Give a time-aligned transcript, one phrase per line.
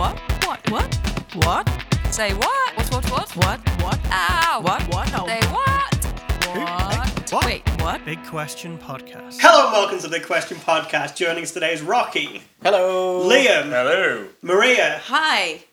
[0.00, 0.18] What?
[0.46, 0.70] What?
[0.70, 0.94] What?
[1.44, 1.68] What?
[2.10, 2.74] Say what?
[2.74, 3.36] What, what, what?
[3.36, 3.82] What?
[3.82, 4.00] What?
[4.10, 4.60] Ow!
[4.62, 4.82] What?
[4.94, 5.10] What?
[5.12, 5.26] Oh.
[5.26, 5.94] Say what?
[6.56, 7.32] What?
[7.32, 7.44] What?
[7.44, 8.02] Wait, what?
[8.06, 9.36] Big Question Podcast.
[9.42, 11.16] Hello and welcome to the Question Podcast.
[11.16, 13.28] Joining us today is Rocky, Hello.
[13.28, 14.26] Liam, Hello.
[14.40, 15.64] Maria, Hi.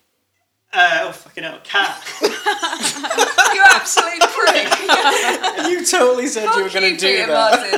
[0.74, 2.04] Uh, oh fucking hell, cat!
[3.54, 4.68] You absolute prick.
[5.70, 7.72] You totally said you were going to do Peter that.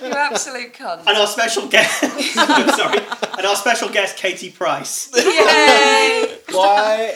[0.00, 0.08] Martin.
[0.08, 1.00] you absolute cunt.
[1.06, 2.02] and our special guest.
[2.36, 2.98] I'm sorry,
[3.38, 5.10] and our special guest, Katie Price.
[5.14, 6.38] Yay!
[6.50, 7.14] Why?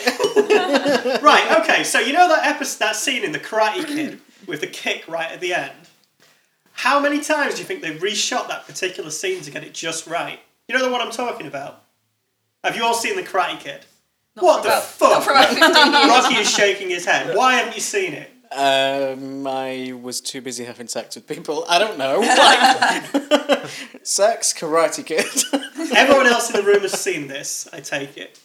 [1.23, 1.57] Right.
[1.61, 1.85] Okay.
[1.85, 5.31] So you know that episode, that scene in the Karate Kid with the kick right
[5.31, 5.73] at the end.
[6.73, 10.07] How many times do you think they reshot that particular scene to get it just
[10.07, 10.41] right?
[10.69, 11.83] You know the one I'm talking about.
[12.65, 13.85] Have you all seen the Karate Kid?
[14.41, 15.23] What the Not fuck?
[15.23, 15.63] for about 15
[15.93, 16.07] years.
[16.09, 17.37] Rocky is shaking his head.
[17.37, 18.31] Why haven't you seen it?
[18.53, 21.65] Um, I was too busy having sex with people.
[21.69, 22.19] I don't know.
[22.19, 23.67] Like,
[24.03, 25.25] sex, Karate Kid.
[25.97, 27.69] Everyone else in the room has seen this.
[27.73, 28.39] I take it.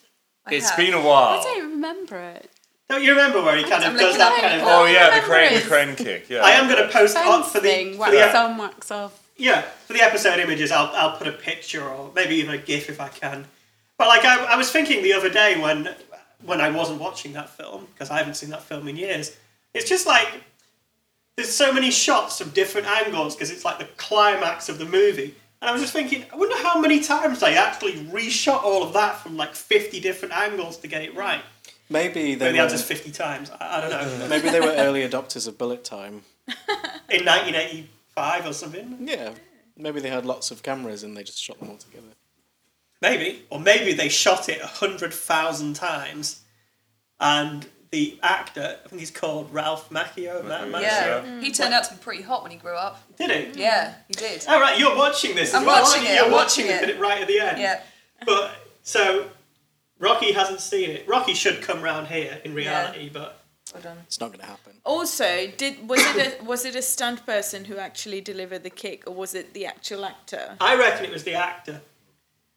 [0.46, 0.78] I It's have.
[0.78, 1.40] been a while.
[1.40, 2.50] I don't remember it.
[2.88, 4.68] Don't you remember where he kind of I'm does looking that at kind of?
[4.68, 6.30] Oh yeah, the crane, the crane kick.
[6.30, 6.42] Yeah.
[6.44, 8.92] I am going to post on Fence for the, thing, for wax the on, wax
[8.92, 9.28] off.
[9.38, 10.72] yeah for the episode images.
[10.72, 13.46] I'll I'll put a picture or maybe even a GIF if I can.
[13.98, 15.96] But like I, I was thinking the other day when
[16.44, 19.38] when I wasn't watching that film because I haven't seen that film in years.
[19.74, 20.28] It's just like
[21.36, 25.36] there's so many shots from different angles because it's like the climax of the movie.
[25.62, 28.94] And I was just thinking, I wonder how many times they actually reshot all of
[28.94, 31.42] that from like 50 different angles to get it right.
[31.90, 33.52] Maybe they Maybe were, just 50 times.
[33.60, 34.28] I, I don't know.
[34.30, 36.22] maybe they were early adopters of bullet time.
[37.10, 38.98] in 1985 or something.
[39.02, 39.32] Yeah.
[39.78, 42.08] Maybe they had lots of cameras and they just shot them all together.
[43.02, 43.44] Maybe.
[43.50, 46.42] Or maybe they shot it 100,000 times
[47.20, 50.44] and the actor, I think he's called Ralph Macchio.
[50.44, 50.82] Ma- Macchio.
[50.82, 51.24] Yeah.
[51.26, 51.42] Mm.
[51.42, 53.02] He turned out to be pretty hot when he grew up.
[53.18, 53.54] Did he?
[53.54, 53.58] Mm.
[53.58, 54.46] Yeah, he did.
[54.48, 55.54] All right, you're watching this.
[55.54, 56.14] I'm well, watching aren't you?
[56.14, 57.00] it, You're I'm watching watching it, it.
[57.00, 57.60] right at the end.
[57.60, 57.82] Yeah.
[58.26, 58.52] But
[58.84, 59.30] so
[60.00, 61.08] Rocky hasn't seen it.
[61.08, 63.40] Rocky should come round here in reality, but
[63.74, 63.98] Well.
[64.04, 64.74] It's not going to happen.
[64.84, 69.04] Also, did was it a was it a stunt person who actually delivered the kick,
[69.08, 70.58] or was it the actual actor?
[70.60, 71.82] I reckon it was the actor.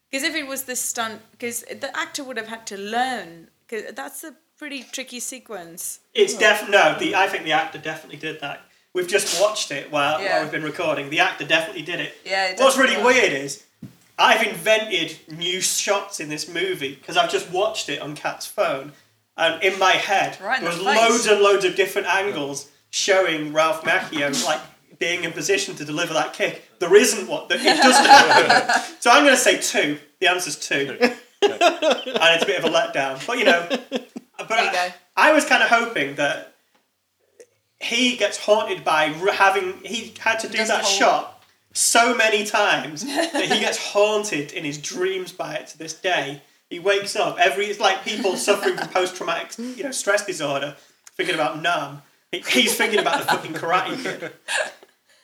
[0.09, 3.49] Because if it was the stunt, because the actor would have had to learn.
[3.67, 5.99] Because that's a pretty tricky sequence.
[6.13, 6.97] It's definitely no.
[6.99, 8.61] The I think the actor definitely did that.
[8.93, 11.09] We've just watched it while, while we've been recording.
[11.11, 12.15] The actor definitely did it.
[12.25, 13.13] Yeah, it What's really work.
[13.13, 13.63] weird is
[14.17, 18.93] I've invented new shots in this movie because I've just watched it on Kat's phone,
[19.37, 22.69] and in my head Right in there the was loads and loads of different angles
[22.89, 24.59] showing Ralph Macchio like
[24.99, 26.63] being in position to deliver that kick.
[26.79, 28.97] There isn't what that it doesn't.
[29.01, 29.97] so I'm going to say two.
[30.19, 33.25] The answer's two, and it's a bit of a letdown.
[33.25, 34.93] But you know, but you I.
[35.15, 36.53] I was kind of hoping that
[37.79, 41.43] he gets haunted by having he had to do that the shot
[41.73, 46.41] so many times that he gets haunted in his dreams by it to this day.
[46.69, 50.75] He wakes up every it's like people suffering from post traumatic you know stress disorder
[51.15, 52.01] thinking about numb.
[52.31, 54.31] He's thinking about the fucking Karate Kid.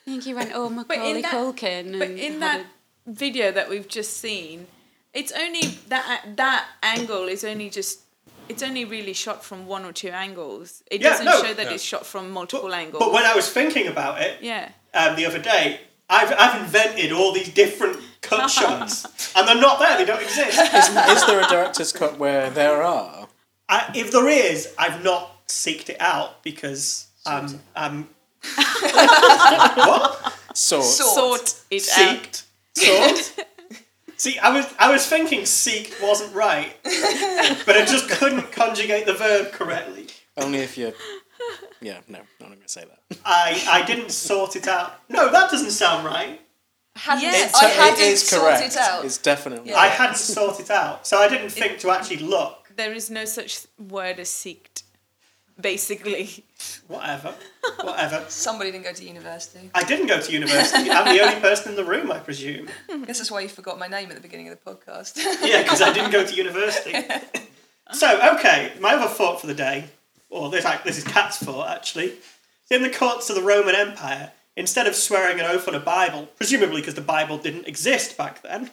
[0.06, 1.98] I think he went, oh, Macaulay that- Culkin.
[2.00, 3.14] But Mm, in uh, that Mm-hmm.
[3.14, 4.66] video that we've just seen,
[5.14, 8.00] it's only that that angle is only just.
[8.50, 10.84] It's only really shot from one or two angles.
[10.92, 11.42] It Yeah, doesn't no.
[11.42, 13.00] show that it's shot from multiple angles.
[13.04, 14.70] But when I was thinking about it yeah.
[14.94, 15.80] um, the other day,
[16.12, 19.98] I've, I've invented all these different cut shots, and they're not there.
[19.98, 20.60] They don't exist.
[21.10, 23.28] Is there a director's cut where there are?
[23.68, 28.10] I, if there is, I've not seeked it out because I'm, I'm
[29.76, 30.96] what Sorts.
[30.98, 31.16] Sort.
[31.48, 31.98] Sort it out.
[31.98, 32.44] seeked
[32.78, 33.46] sort.
[34.18, 36.74] See, I was I was thinking seek wasn't right,
[37.66, 40.08] but I just couldn't conjugate the verb correctly.
[40.38, 40.94] Only if you.
[41.82, 43.20] Yeah, no, I'm not going to say that.
[43.26, 44.94] I I didn't sort it out.
[45.10, 46.40] No, that doesn't sound right.
[46.96, 47.54] Hadn't, Yes.
[47.62, 48.74] I hadn't is sorted correct.
[48.76, 49.04] it out.
[49.04, 49.72] It's definitely.
[49.72, 49.80] Yeah.
[49.80, 52.72] I hadn't sorted it out, so I didn't think to actually look.
[52.78, 54.84] There is no such word as seeked,
[55.60, 56.46] basically.
[56.88, 57.34] Whatever,
[57.82, 58.26] whatever.
[58.30, 59.70] Somebody didn't go to university.
[59.74, 60.90] I didn't go to university.
[60.90, 62.70] I'm the only person in the room, I presume.
[63.06, 65.18] This is why you forgot my name at the beginning of the podcast.
[65.46, 66.94] Yeah, because I didn't go to university.
[67.92, 69.86] So, okay, my other thought for the day,
[70.32, 72.14] or this, this is Kat's thought actually.
[72.72, 76.28] In the courts of the Roman Empire, instead of swearing an oath on a Bible,
[76.36, 78.72] presumably because the Bible didn't exist back then,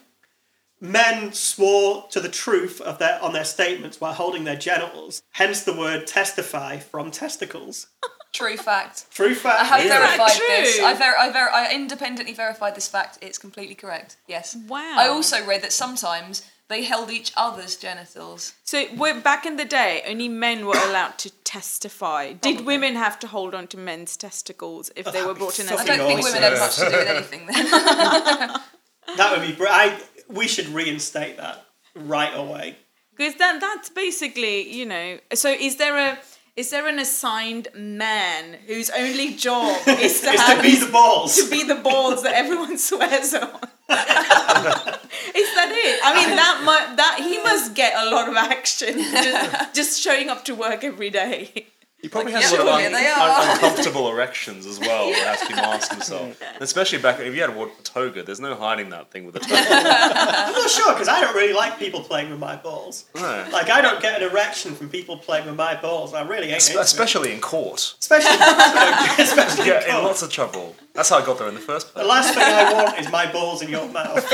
[0.83, 5.23] men swore to the truth of their on their statements while holding their genitals.
[5.31, 7.87] Hence the word testify from testicles.
[8.33, 9.11] True fact.
[9.11, 9.61] True fact.
[9.61, 10.81] I have Is that verified this.
[10.81, 13.19] I, ver- I, ver- I independently verified this fact.
[13.21, 14.17] It's completely correct.
[14.27, 14.57] Yes.
[14.69, 14.95] Wow.
[14.97, 18.55] I also read that sometimes they held each other's genitals.
[18.65, 22.33] So we're, back in the day, only men were allowed to testify.
[22.33, 25.67] Did women have to hold on to men's testicles if oh, they were brought in
[25.67, 26.33] as I don't think awesome.
[26.33, 28.61] women had much to do with anything then.
[29.17, 29.53] That would be.
[29.53, 30.01] Br- I.
[30.33, 31.65] We should reinstate that
[31.95, 32.77] right away.
[33.17, 35.19] Because then that's basically, you know.
[35.35, 36.19] So is there a
[36.55, 41.37] is there an assigned man whose only job is to have to be the balls.
[41.37, 43.49] to be the balls that everyone swears on?
[43.89, 46.01] is that it?
[46.05, 50.29] I mean, that mu- that he must get a lot of action just, just showing
[50.29, 51.67] up to work every day.
[52.03, 53.41] He probably Like, has a lot surely of they un- are.
[53.43, 56.43] un- uncomfortable erections as well when he has to mask himself.
[56.43, 59.39] And especially back if you had a toga, there's no hiding that thing with a
[59.39, 59.55] toga.
[59.71, 63.05] I'm not sure because I don't really like people playing with my balls.
[63.15, 63.47] No.
[63.53, 66.13] Like I don't get an erection from people playing with my balls.
[66.13, 66.83] I really ain't into it.
[66.83, 67.95] Especially in court.
[68.01, 68.31] especially
[69.25, 70.05] especially Yeah, in in court.
[70.05, 70.75] lots of trouble.
[70.95, 72.03] That's how I got there in the first place.
[72.05, 74.27] The last thing I want is my balls in your mouth.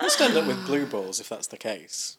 [0.00, 2.16] Let's end up with blue balls if that's the case.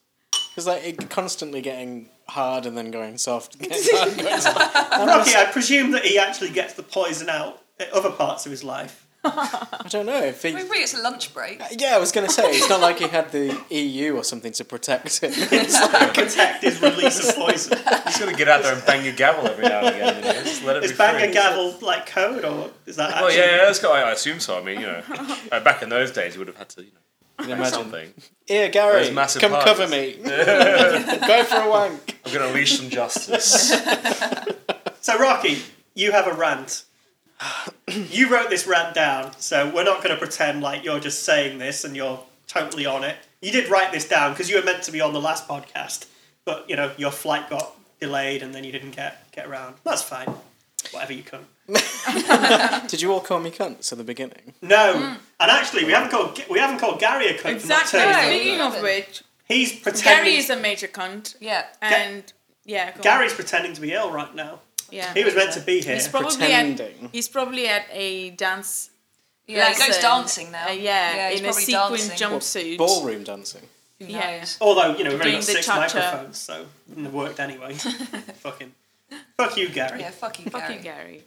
[0.50, 3.56] Because like it constantly getting hard and then going soft.
[3.60, 4.76] and Getting hard and going soft.
[4.76, 8.64] Rocky, I presume that he actually gets the poison out at other parts of his
[8.64, 9.04] life.
[9.24, 10.50] I don't know if he.
[10.50, 11.62] I mean, really, it's a lunch break.
[11.78, 14.64] Yeah, I was gonna say it's not like he had the EU or something to
[14.64, 15.32] protect him.
[15.36, 17.78] It's like, Protect his release of poison.
[18.06, 20.16] He's got to get out there and bang your gavel every now and again.
[20.18, 20.44] You know?
[20.44, 21.30] Just let it Is be bang free.
[21.30, 23.40] a gavel like code or is that Well, actually?
[23.42, 24.58] yeah, yeah, that's got, I assume so.
[24.60, 25.02] I mean, you know,
[25.52, 27.07] uh, back in those days, you would have had to, you know, can you do
[27.40, 27.66] imagine.
[27.66, 28.14] something.
[28.46, 29.64] Here, Gary, Those massive come pies.
[29.64, 30.14] cover me.
[30.24, 32.20] Go for a wank.
[32.26, 33.74] I'm going to unleash some justice.
[35.02, 35.60] So Rocky,
[35.96, 36.84] you have a rant.
[38.10, 41.60] You wrote this rant down, so we're not going to pretend like you're just saying
[41.60, 43.16] this and you're totally on it.
[43.42, 46.08] You did write this down because you were meant to be on the last podcast,
[46.44, 49.76] but you know your flight got delayed and then you didn't get get around.
[49.86, 50.28] That's fine.
[50.92, 51.46] Whatever you can.
[52.88, 54.54] Did you all call me cunts at the beginning?
[54.62, 58.00] No, and actually we haven't called we haven't called Gary a cunt Exactly.
[58.00, 58.30] for not No.
[58.30, 60.24] Speaking of which, He's pretending.
[60.26, 61.66] Gary is a major cunt, Yeah.
[61.82, 62.32] and
[62.66, 63.02] yeah, go on.
[63.02, 64.60] Gary's pretending to be ill right now.
[64.90, 65.96] yeah, He was meant to be here.
[65.96, 66.38] He's probably at
[66.78, 67.10] Pretending.
[67.12, 68.90] he's probably at a dance.
[69.46, 70.68] Yeah, he goes dancing now.
[70.68, 72.28] Uh, yeah, he's in a probably sequin dancing.
[72.74, 72.78] jumpsuit.
[72.78, 73.62] Ballroom dancing.
[74.00, 74.40] Yeah.
[74.40, 74.58] knows?
[74.62, 75.80] Although you know we've only got six cha-cha.
[75.80, 77.74] microphones, so it wouldn't have worked anyway.
[78.44, 78.74] Fucking.
[79.38, 80.00] Fuck you, Gary.
[80.00, 80.76] Yeah, fuck you, Fuck Gary.
[80.76, 81.24] you, Gary.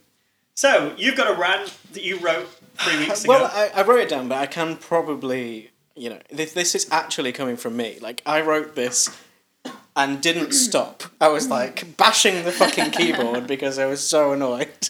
[0.53, 3.33] So you've got a rant that you wrote three weeks ago.
[3.33, 6.87] Well, I, I wrote it down, but I can probably, you know, this, this is
[6.91, 7.97] actually coming from me.
[8.01, 9.09] Like, I wrote this
[9.95, 11.03] and didn't stop.
[11.19, 14.89] I was like bashing the fucking keyboard because I was so annoyed.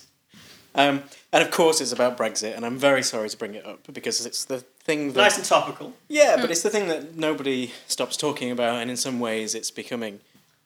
[0.74, 1.04] Um,
[1.34, 4.26] and of course, it's about Brexit, and I'm very sorry to bring it up because
[4.26, 5.20] it's the thing that.
[5.20, 5.94] nice and topical.
[6.08, 9.72] Yeah, but it's the thing that nobody stops talking about, and in some ways, it's
[9.72, 10.20] becoming.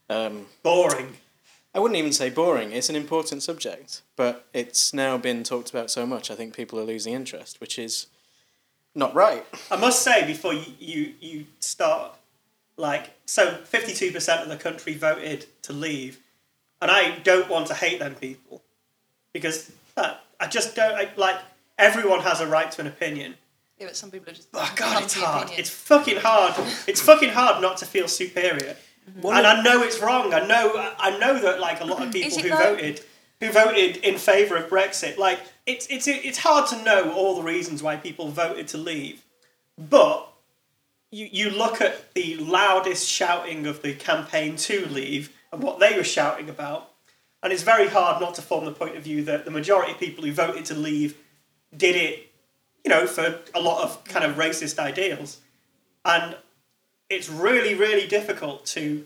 [0.09, 1.17] Um, Boring.
[1.75, 2.71] I wouldn't even say boring.
[2.71, 6.31] It's an important subject, but it's now been talked about so much.
[6.31, 8.07] I think people are losing interest, which is
[8.95, 9.45] not right.
[9.69, 12.13] I must say before you you, you start,
[12.77, 16.21] like so, fifty two percent of the country voted to leave,
[16.81, 18.63] and I don't want to hate them people
[19.33, 21.35] because uh, I just don't I, like.
[21.77, 23.35] Everyone has a right to an opinion.
[23.77, 24.47] Yeah, but some people are just.
[24.53, 25.43] Oh God, it's hard.
[25.43, 25.59] opinion.
[25.59, 26.53] It's fucking hard.
[26.87, 28.77] It's fucking hard not to feel superior.
[29.09, 29.27] Mm-hmm.
[29.27, 30.33] and I know it's wrong.
[30.33, 30.93] I know.
[30.97, 32.57] I know that like a lot of people who though?
[32.57, 33.01] voted,
[33.39, 37.43] who voted in favour of Brexit, like it's it's it's hard to know all the
[37.43, 39.23] reasons why people voted to leave,
[39.77, 40.31] but
[41.11, 45.95] you you look at the loudest shouting of the campaign to leave and what they
[45.95, 46.91] were shouting about,
[47.43, 49.99] and it's very hard not to form the point of view that the majority of
[49.99, 51.15] people who voted to leave
[51.75, 52.31] did it,
[52.83, 55.41] you know, for a lot of kind of racist ideals,
[56.03, 56.35] and
[57.09, 59.05] it's really really difficult to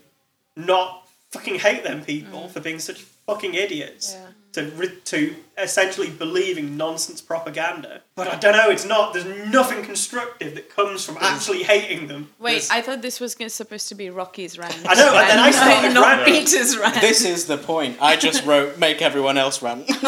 [0.55, 2.49] not fucking hate them people mm.
[2.49, 4.27] for being such fucking idiots Yeah.
[4.53, 8.01] to re- to essentially believing nonsense propaganda.
[8.15, 8.69] But I don't know.
[8.71, 9.13] It's not.
[9.13, 12.29] There's nothing constructive that comes from actually hating them.
[12.39, 14.75] Wait, There's- I thought this was supposed to be Rocky's rant.
[14.87, 16.45] I know, and then I started not ranting.
[16.45, 16.99] Peter's rant.
[17.01, 17.97] This is the point.
[18.01, 19.87] I just wrote make everyone else rant.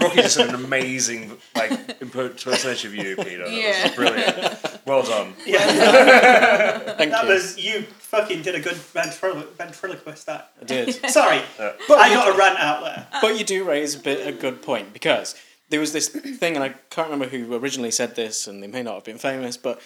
[0.00, 3.44] Rocky just an amazing like impersonation of you, Peter.
[3.44, 3.82] That Yeah.
[3.84, 4.58] was brilliant.
[4.92, 5.34] Well done.
[5.44, 7.28] Thank that you.
[7.28, 7.82] was you.
[7.82, 10.26] Fucking did a good ventrilo- ventriloquist.
[10.26, 10.52] That.
[10.60, 10.94] I did.
[11.10, 13.06] Sorry, Uh, but I got a rant out there.
[13.20, 15.34] But you do raise a bit a good point because
[15.68, 18.82] there was this thing, and I can't remember who originally said this, and they may
[18.82, 19.80] not have been famous, but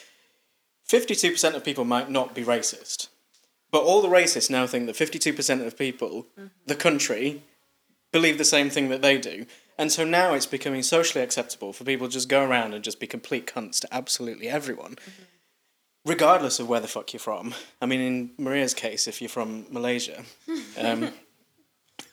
[0.85, 3.09] fifty-two percent of people might not be racist,
[3.73, 6.27] but all the racists now think that fifty-two percent of people,
[6.67, 7.43] the country,
[8.13, 9.47] believe the same thing that they do,
[9.83, 13.01] and so now it's becoming socially acceptable for people to just go around and just
[13.01, 14.97] be complete cunts to absolutely everyone.
[16.07, 17.53] Regardless of where the fuck you're from.
[17.81, 20.23] I mean, in Maria's case, if you're from Malaysia,
[20.79, 21.13] um,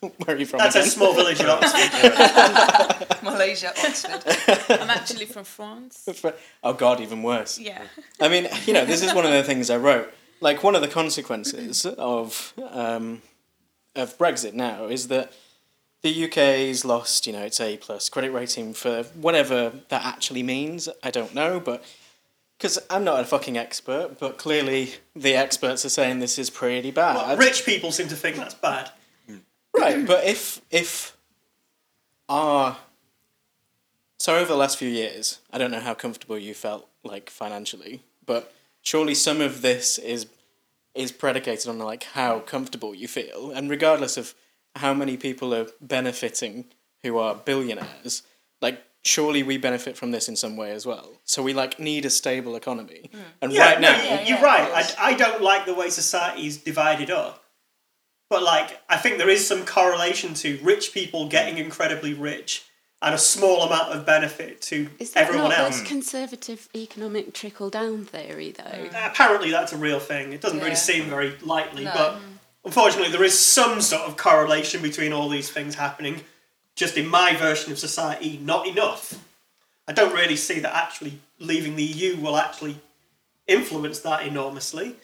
[0.00, 0.58] where are you from?
[0.58, 3.22] That's a small village in Oxford.
[3.22, 4.80] Malaysia, Oxford.
[4.80, 6.08] I'm actually from France.
[6.64, 7.56] Oh God, even worse.
[7.56, 7.82] Yeah.
[8.20, 10.12] I mean, you know, this is one of the things I wrote.
[10.40, 13.22] Like one of the consequences of um,
[13.94, 15.32] of Brexit now is that
[16.02, 20.88] the UK's lost, you know, its A plus credit rating for whatever that actually means.
[21.02, 21.84] I don't know, but
[22.60, 26.90] Because I'm not a fucking expert, but clearly the experts are saying this is pretty
[26.90, 27.16] bad.
[27.16, 28.90] Well, rich people seem to think that's bad.
[29.74, 31.16] Right, but if if
[32.28, 32.76] our
[34.18, 38.02] so over the last few years, I don't know how comfortable you felt like financially,
[38.26, 38.52] but
[38.82, 40.26] surely some of this is
[40.94, 44.34] is predicated on like how comfortable you feel, and regardless of
[44.76, 46.66] how many people are benefiting
[47.02, 48.22] who are billionaires,
[48.60, 51.12] like surely we benefit from this in some way as well.
[51.24, 53.18] So we like need a stable economy, mm.
[53.40, 54.94] and Yeah, right no, now, Yeah, you're yeah, right.
[54.98, 57.44] I, I don't like the way society's divided up.
[58.28, 62.64] But, like, I think there is some correlation to rich people getting incredibly rich
[63.02, 65.80] and a small amount of benefit to Is that everyone not else.
[65.80, 68.62] the conservative economic trickle down theory, though?
[68.62, 69.10] Mm.
[69.10, 70.32] Apparently, that's a real thing.
[70.32, 71.92] It doesn't really seem very likely, No.
[71.92, 72.20] but mm.
[72.64, 76.22] Unfortunately, there is some sort of correlation between all these things happening.
[76.76, 79.22] Just in my version of society, not enough.
[79.86, 82.76] I don't really see that actually leaving the EU will actually
[83.46, 84.94] influence that enormously.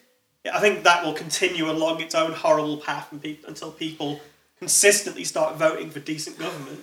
[0.53, 4.21] I think that will continue along its own horrible path pe- until people
[4.59, 6.83] consistently start voting for decent government.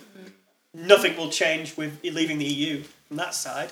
[0.73, 3.71] Nothing will change with leaving the EU from that side.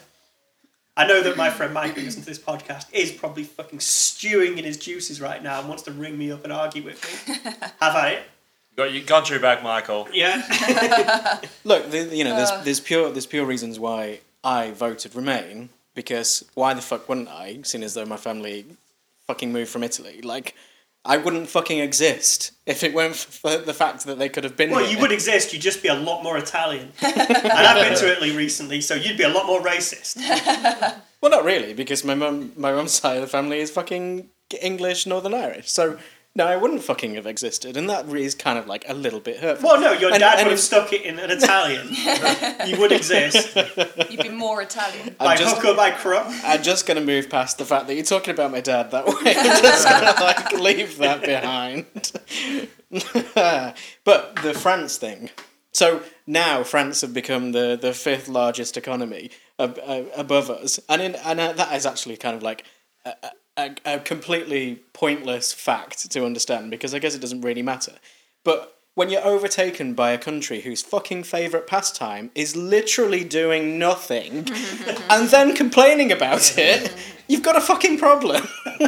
[0.97, 4.57] I know that my friend Mike, who listens to this podcast, is probably fucking stewing
[4.57, 7.35] in his juices right now and wants to ring me up and argue with me.
[7.79, 8.23] Have at it.
[8.75, 10.07] Got your country back, Michael.
[10.13, 11.39] Yeah.
[11.63, 16.43] Look, the, you know, there's there's pure there's pure reasons why I voted Remain because
[16.53, 17.59] why the fuck wouldn't I?
[17.63, 18.65] Seeing as though my family
[19.27, 20.55] fucking moved from Italy, like
[21.03, 24.69] I wouldn't fucking exist if it weren't for the fact that they could have been.
[24.69, 24.95] Well, here.
[24.95, 26.91] you would exist, you'd just be a lot more Italian.
[27.01, 30.17] and I've been to Italy recently, so you'd be a lot more racist.
[31.21, 34.29] Well, not really, because my mum my mum's side of the family is fucking
[34.61, 35.97] English Northern Irish, so.
[36.33, 39.39] No, I wouldn't fucking have existed, and that is kind of like a little bit
[39.39, 39.67] hurtful.
[39.69, 41.89] Well, no, your And- dad and would have if- stuck it in an Italian.
[42.67, 43.53] you would exist.
[44.09, 45.13] You'd be more Italian.
[45.19, 46.25] By just- hook or by crook.
[46.45, 49.13] I'm just gonna move past the fact that you're talking about my dad that way.
[49.35, 51.85] I'm just gonna like leave that behind.
[54.05, 55.29] but the France thing.
[55.73, 61.01] So now France have become the, the fifth largest economy ab- uh, above us, and
[61.01, 62.65] in, and uh, that is actually kind of like
[63.05, 67.93] a, a, a completely pointless fact to understand because I guess it doesn't really matter.
[68.43, 74.47] But when you're overtaken by a country whose fucking favourite pastime is literally doing nothing
[75.09, 76.93] and then complaining about it,
[77.27, 78.45] you've got a fucking problem.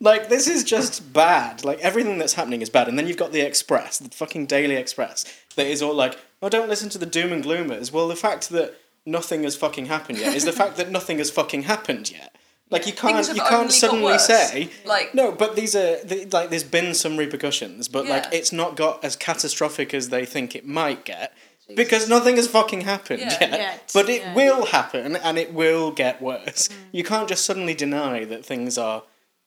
[0.00, 1.64] like, this is just bad.
[1.64, 2.88] Like, everything that's happening is bad.
[2.88, 5.24] And then you've got the Express, the fucking Daily Express,
[5.56, 7.92] that is all like, oh, don't listen to the doom and gloomers.
[7.92, 11.30] Well, the fact that nothing has fucking happened yet is the fact that nothing has
[11.30, 12.36] fucking happened yet.
[12.72, 16.64] Like you can't, you can't suddenly say Like- no, but these are the, like there's
[16.64, 21.04] been some repercussions, but like it's not got as catastrophic as they think it might
[21.04, 21.32] get
[21.76, 23.38] because nothing has fucking happened Yeah.
[23.40, 23.50] yet.
[23.52, 24.34] Yet, But it yeah.
[24.34, 26.68] will happen and it will get worse.
[26.90, 29.04] You can't just suddenly deny that things are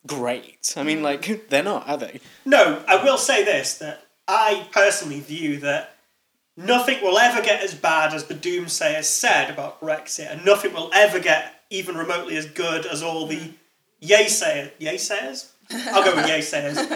[0.08, 0.74] great.
[0.78, 2.20] I mean, like they're not, are they?
[2.46, 5.96] No, I will say this that I personally view that
[6.58, 10.90] nothing will ever get as bad as the doomsayers said about Brexit, and nothing will
[10.94, 13.52] ever get even remotely as good as all the hmm.
[14.00, 14.72] yay sayers.
[14.80, 15.52] Yay sayers?
[15.72, 16.78] I'll go with yay sayers.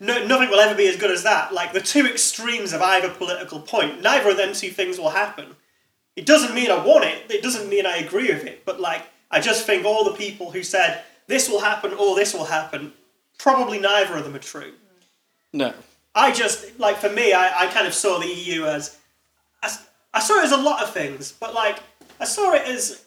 [0.00, 1.52] No, nothing will ever be as good as that.
[1.52, 5.56] Like the two extremes of either political point, neither of them two things will happen.
[6.14, 7.30] It doesn't mean I want it.
[7.30, 8.64] It doesn't mean I agree with it.
[8.64, 12.32] But like, I just think all the people who said this will happen or this
[12.32, 12.92] will happen,
[13.38, 14.72] probably neither of them are true.
[15.52, 15.74] No.
[16.14, 18.98] I just like for me, I, I kind of saw the EU as
[19.62, 19.76] I,
[20.14, 21.80] I saw it as a lot of things, but like
[22.20, 23.04] I saw it as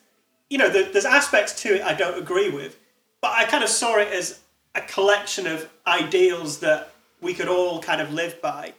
[0.51, 2.77] you know, there, there's aspects to it I don't agree with,
[3.21, 4.41] but I kind of saw it as
[4.75, 6.91] a collection of ideals that
[7.21, 8.73] we could all kind of live by.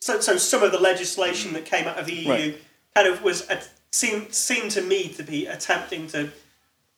[0.00, 2.58] So, so some of the legislation that came out of the EU Right.
[2.96, 6.30] kind of was a, seemed seemed to me to be attempting to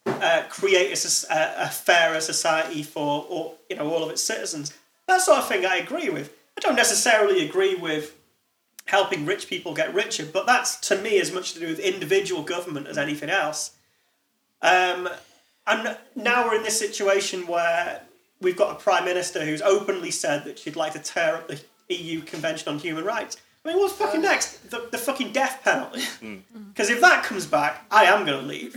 [0.06, 4.73] uh, create a, a, a fairer society for all, you know all of its citizens.
[5.08, 6.32] That sort of thing I agree with.
[6.56, 8.16] I don't necessarily agree with
[8.87, 12.42] helping rich people get richer, but that's to me as much to do with individual
[12.42, 13.75] government as anything else.
[14.66, 15.08] Um,
[15.66, 18.02] and now we're in this situation where
[18.40, 21.61] we've got a prime minister who's openly said that she'd like to tear up the
[21.94, 23.37] EU Convention on Human Rights.
[23.64, 24.70] I mean, what's fucking next?
[24.70, 26.02] The, the fucking death penalty.
[26.76, 28.76] Because if that comes back, I am going to leave.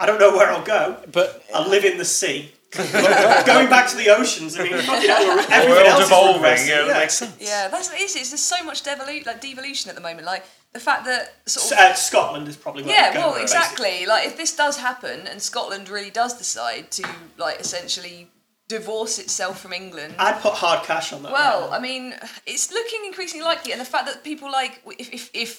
[0.00, 0.96] I don't know where I'll go.
[1.12, 2.50] But I'll live in the sea.
[2.76, 6.42] Going back to the oceans, I mean, fucking hell, we're- everything World else is evolving,
[6.42, 6.98] regressing, yeah, yeah.
[6.98, 7.36] makes sense.
[7.40, 8.16] Yeah, that's what it is.
[8.16, 10.26] It's there's so much devolu- like devolution at the moment.
[10.26, 10.44] Like
[10.76, 13.42] the fact that sort of Uh, Scotland is probably yeah, well, basically.
[13.42, 13.96] exactly.
[14.06, 17.02] Like if this does happen and Scotland really does decide to
[17.38, 18.28] like essentially
[18.68, 20.14] divorce itself from England.
[20.18, 21.32] I'd put hard cash on that.
[21.32, 21.78] Well, right.
[21.78, 22.14] I mean,
[22.46, 25.50] it's looking increasingly likely, and the fact that people like, if, if, if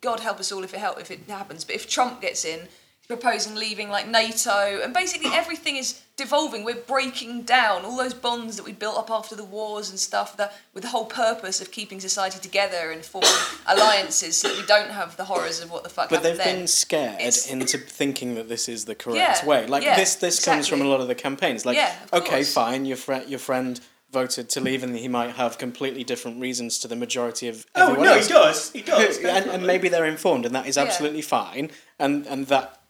[0.00, 2.60] God help us all if it help if it happens, but if Trump gets in,
[3.08, 6.64] proposing leaving like NATO, and basically everything is devolving.
[6.64, 10.36] We're breaking down all those bonds that we built up after the wars and stuff.
[10.36, 13.30] That with the whole purpose of keeping society together and forming
[13.66, 16.44] alliances, so that we don't have the horrors of what the fuck But happened they've
[16.44, 16.56] then.
[16.60, 19.66] been scared It's- into thinking that this is the correct Yeah, way.
[19.66, 21.64] Like yeah, this, this comes from a lot of the campaigns.
[21.66, 22.52] Like, Yeah, okay, course.
[22.54, 23.80] fine, your friend, your friend
[24.12, 27.94] voted to leave, and he might have completely different reasons to the majority of Oh
[27.94, 28.26] no, else.
[28.28, 28.72] he does.
[28.72, 29.18] He does.
[29.24, 30.84] and, and maybe they're informed, and that is Yeah.
[30.84, 31.70] absolutely fine.
[31.98, 32.80] And and that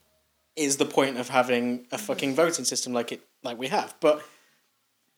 [0.57, 3.95] is the point of having a fucking voting system like it like we have.
[4.01, 4.23] But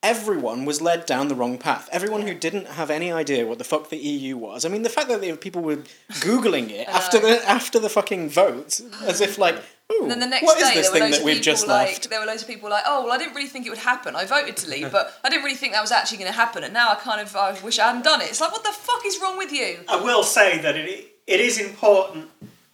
[0.02, 1.88] everyone was led down the wrong path.
[1.90, 4.64] Everyone who didn't have any idea what the fuck the EU was.
[4.64, 5.78] I mean, the fact that they, people were
[6.20, 9.56] googling it after the after the fucking vote, as if like,
[9.92, 11.24] ooh, And then the next what is day, this there were thing loads that of
[11.24, 12.10] we've people just like left?
[12.10, 14.14] there were loads of people like, oh well, I didn't really think it would happen.
[14.14, 16.64] I voted to leave, but I didn't really think that was actually going to happen,
[16.64, 18.24] and now I kind of I wish I hadn't done it.
[18.30, 19.80] It's like, what the fuck is wrong with you?
[19.88, 22.30] I will say that it it is important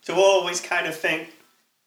[0.07, 1.34] to always kind of think.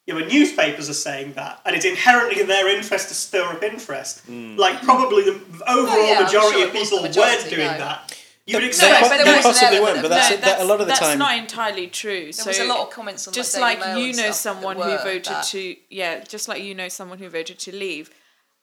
[0.08, 3.62] You know, newspapers are saying that, and it's inherently in their interest to stir up
[3.62, 4.28] interest.
[4.30, 5.34] Like probably the
[5.68, 7.78] overall Oh, yeah, majority sure of people majority, weren't doing no.
[7.78, 8.18] that.
[8.46, 9.02] You'd They expect.
[9.10, 11.20] but po- they possibly weren't, but that's, no, that's, a lot of the that's time.
[11.20, 12.24] That's not entirely true.
[12.24, 14.78] There so was a lot of comments on just Daily like Mail you know someone
[14.78, 15.44] who voted that.
[15.48, 18.10] to yeah, just like you know someone who voted to leave.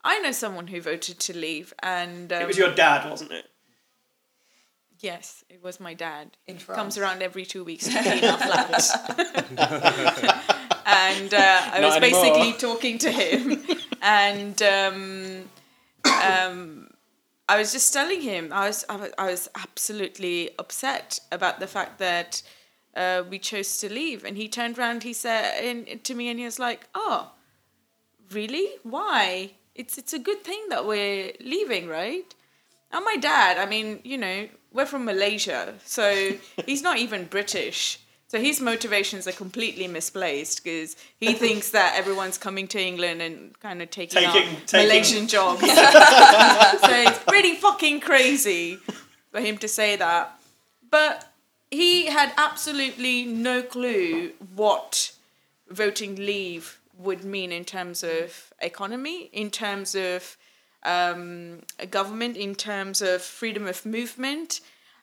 [0.02, 3.44] I know someone who voted to leave, and um, It was your dad, wasn't it?
[5.04, 6.36] Yes, it was my dad.
[6.46, 8.72] In He Comes around every two weeks to clean our flat.
[10.86, 12.00] and uh, I Not was anymore.
[12.00, 13.62] basically talking to him,
[14.02, 15.44] and um,
[16.04, 16.88] um,
[17.48, 21.66] I was just telling him I was I was, I was absolutely upset about the
[21.66, 22.42] fact that
[22.96, 26.38] uh, we chose to leave, and he turned around, he said in, to me, and
[26.38, 27.32] he was like, "Oh,
[28.32, 28.68] really?
[28.82, 29.52] Why?
[29.74, 32.34] It's it's a good thing that we're leaving, right?"
[32.92, 36.32] And my dad, I mean, you know, we're from Malaysia, so
[36.66, 38.00] he's not even British.
[38.28, 43.58] So his motivations are completely misplaced because he thinks that everyone's coming to England and
[43.60, 45.60] kind of taking, Taking- taking- Malaysian jobs.
[45.60, 48.78] so it's pretty fucking crazy
[49.30, 50.36] for him to say that.
[50.90, 51.30] But
[51.70, 55.12] he had absolutely no clue what
[55.68, 60.36] voting leave would mean in terms of economy, in terms of
[60.84, 64.60] um, government, in terms of freedom of movement,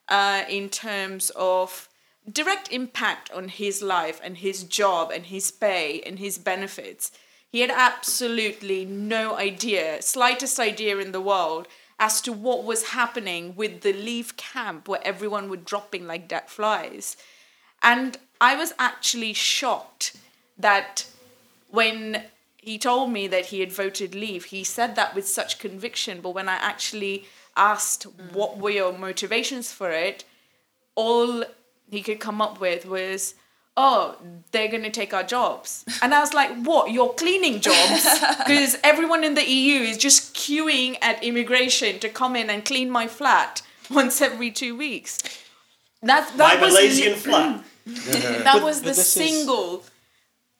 [0.09, 1.89] uh, in terms of
[2.31, 7.11] direct impact on his life and his job and his pay and his benefits.
[7.49, 11.67] He had absolutely no idea, slightest idea in the world
[11.99, 16.49] as to what was happening with the leave camp where everyone were dropping like dead
[16.49, 17.17] flies.
[17.81, 20.17] And I was actually shocked
[20.57, 21.05] that
[21.69, 22.23] when
[22.61, 26.21] he told me that he had voted leave, he said that with such conviction.
[26.21, 27.25] But when I actually
[27.57, 30.23] asked what were your motivations for it,
[30.95, 31.43] all
[31.89, 33.33] he could come up with was,
[33.75, 34.15] oh,
[34.51, 35.83] they're going to take our jobs.
[36.01, 36.91] And I was like, what?
[36.91, 38.05] You're cleaning jobs?
[38.47, 42.89] Because everyone in the EU is just queuing at immigration to come in and clean
[42.89, 45.19] my flat once every two weeks.
[46.03, 47.63] That, My that was Malaysian flat.
[47.85, 49.79] that was but the single.
[49.79, 49.90] is-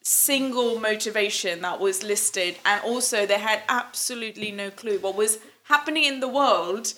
[0.04, 5.38] single single motivation that was listed and also they had absolutely no clue what was
[5.66, 6.94] happening in the world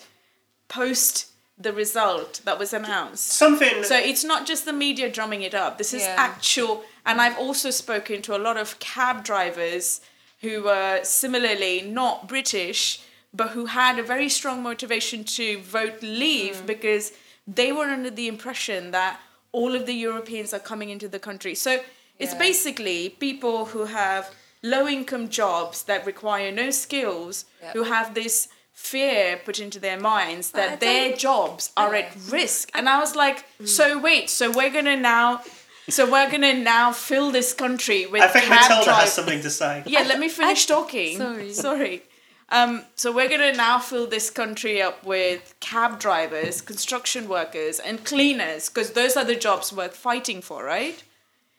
[0.68, 1.26] post
[1.58, 3.84] the result that was announced Something.
[3.84, 5.78] so it's not just the media drumming it up.
[5.78, 6.16] This is Yeah.
[6.18, 10.00] actual, and I've also spoken to a lot of cab drivers
[10.40, 13.00] who were similarly not British,
[13.32, 16.66] but who had a very strong motivation to vote leave Mm.
[16.66, 17.12] because
[17.46, 19.20] they were under the impression that
[19.52, 21.54] all of the Europeans are coming into the country.
[21.54, 21.84] So
[22.18, 22.38] it's Yeah.
[22.38, 24.30] basically people who have
[24.62, 27.72] low income jobs that require no skills, Yep.
[27.74, 32.70] who have this fear put into their minds But that their jobs are at risk.
[32.74, 33.68] And I was like, Mm.
[33.68, 35.42] so wait, so we're gonna now,
[35.88, 39.02] so we're gonna now fill this country with I think cab Matilda drivers.
[39.04, 39.82] has something to say.
[39.86, 41.18] Yeah, let me finish talking.
[41.18, 41.52] Sorry.
[41.52, 42.02] Sorry.
[42.50, 48.04] Um, so we're gonna now fill this country up with cab drivers, construction workers, and
[48.04, 51.02] cleaners, because those are the jobs worth fighting for, right?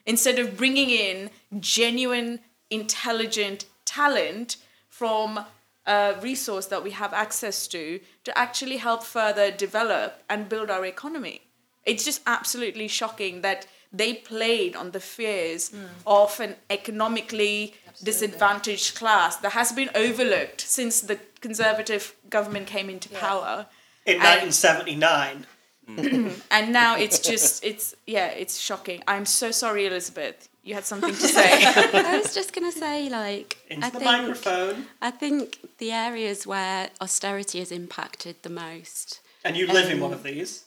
[0.05, 2.39] Instead of bringing in genuine,
[2.69, 4.57] intelligent talent
[4.89, 5.45] from
[5.85, 10.85] a resource that we have access to to actually help further develop and build our
[10.85, 11.41] economy.
[11.85, 15.85] It's just absolutely shocking that they played on the fears hmm.
[16.05, 23.09] of an economically disadvantaged class that has been overlooked since the conservative government came into
[23.09, 23.67] power.
[24.05, 25.45] In I- 1979.
[26.51, 29.03] And now it's just, it's, yeah, it's shocking.
[29.07, 30.49] I'm so sorry, Elizabeth.
[30.63, 31.63] You had something to say.
[31.63, 34.85] I was just gonna say, like, Into I the think microphone.
[35.01, 39.19] I think the areas where austerity has impacted the most.
[39.43, 40.65] And you live in um, one of these.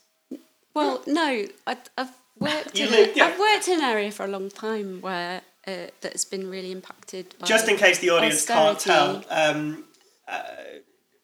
[0.73, 2.79] Well, no, I, I've worked.
[2.79, 3.25] You in live- a, yeah.
[3.27, 6.71] I've worked in an area for a long time where uh, that has been really
[6.71, 7.35] impacted.
[7.41, 9.59] By Just in case the audience can't tell, austerity.
[9.59, 9.85] um,
[10.29, 10.43] uh,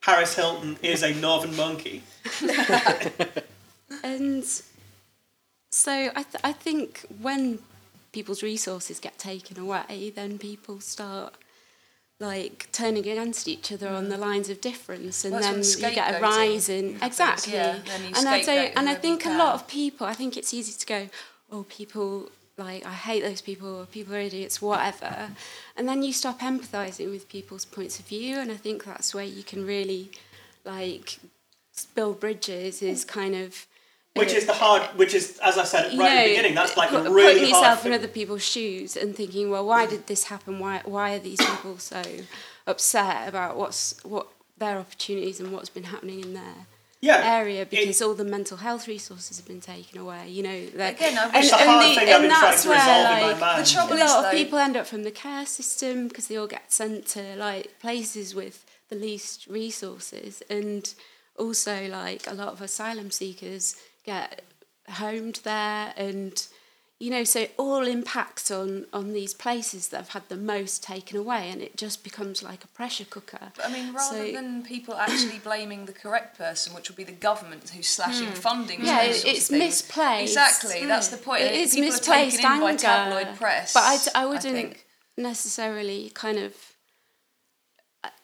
[0.02, 2.02] Paris Hilton is a northern monkey.
[4.14, 4.44] And
[5.70, 7.58] so I, th- I think when
[8.12, 11.34] people's resources get taken away, then people start
[12.20, 16.14] like turning against each other on the lines of difference, and Well, then you get
[16.14, 17.54] a rise in exactly.
[17.54, 17.78] yeah,
[18.16, 20.06] and I don't, and I think a lot of people.
[20.06, 21.08] I think it's easy to go,
[21.50, 25.30] oh, people like I hate those people, or people are idiots, whatever,
[25.76, 29.24] and then you stop empathizing with people's points of view, and I think that's where
[29.24, 30.12] you can really
[30.64, 31.18] like
[31.96, 32.80] build bridges.
[32.80, 33.66] Is kind of
[34.16, 36.76] Which is the hard, which is, as I said right you at the beginning, that's
[36.76, 37.92] like put- a really putting yourself thing.
[37.92, 40.60] in other people's shoes and thinking, well, why did this happen?
[40.60, 42.00] Why why are these people so
[42.66, 46.66] upset about what's what their opportunities and what's been happening in their
[47.00, 50.28] yeah, area it- because all the mental health resources have been taken away.
[50.28, 52.64] You know, like, Again, I and, wish- It's and, the, thing I've and been that's
[52.64, 53.64] where resolve in my like.
[53.66, 56.36] The trouble a is, lot of people end up from the care system because they
[56.36, 60.94] all get sent to like places with the least resources and
[61.36, 64.42] also like a lot of asylum seekers get
[64.88, 66.46] homed there and
[67.00, 70.82] you know so it all impacts on on these places that have had the most
[70.82, 74.32] taken away and it just becomes like a pressure cooker But I mean, rather So-
[74.32, 78.80] than people actually blaming the correct person, which would be the government who's slashing funding,
[78.80, 78.86] Hmm.
[78.86, 80.32] Yeah, it- it's of misplaced.
[80.36, 81.42] Exactly, that's the point.
[81.42, 82.82] It is people misplaced are taken in by anger.
[82.82, 83.72] tabloid press.
[83.72, 84.86] But I, d- I wouldn't think.
[85.16, 86.54] necessarily kind of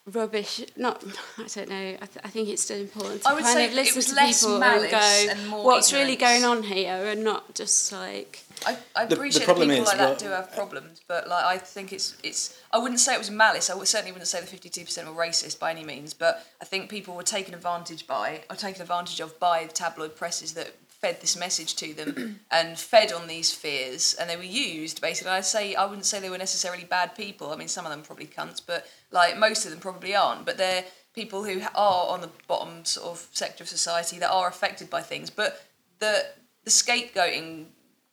[0.05, 0.61] rubbish.
[0.75, 1.03] Not,
[1.37, 1.75] I don't know.
[2.01, 3.95] I, th- I think it's still important to I would kind say of it listen
[3.95, 7.53] was to less people and go, and more "What's really going on here?" and not
[7.55, 8.43] just like.
[8.63, 11.27] I, I the appreciate that problem people is, like well- that do have problems, but
[11.27, 12.59] like I think it's it's.
[12.71, 13.69] I wouldn't say it was malice.
[13.69, 16.13] I would, certainly wouldn't say the fifty two percent were racist by any means.
[16.13, 20.15] But I think people were taken advantage by, or taken advantage of by the tabloid
[20.15, 24.43] presses that fed this message to them and fed on these fears, and they were
[24.43, 25.31] used basically.
[25.31, 27.51] I say I wouldn't say they were necessarily bad people.
[27.51, 30.45] I mean, some of them probably cunts, but like most of them probably aren't.
[30.45, 34.47] But they're people who are on the bottom sort of sector of society that are
[34.47, 35.29] affected by things.
[35.29, 35.61] But
[35.99, 36.25] the
[36.63, 37.65] the scapegoating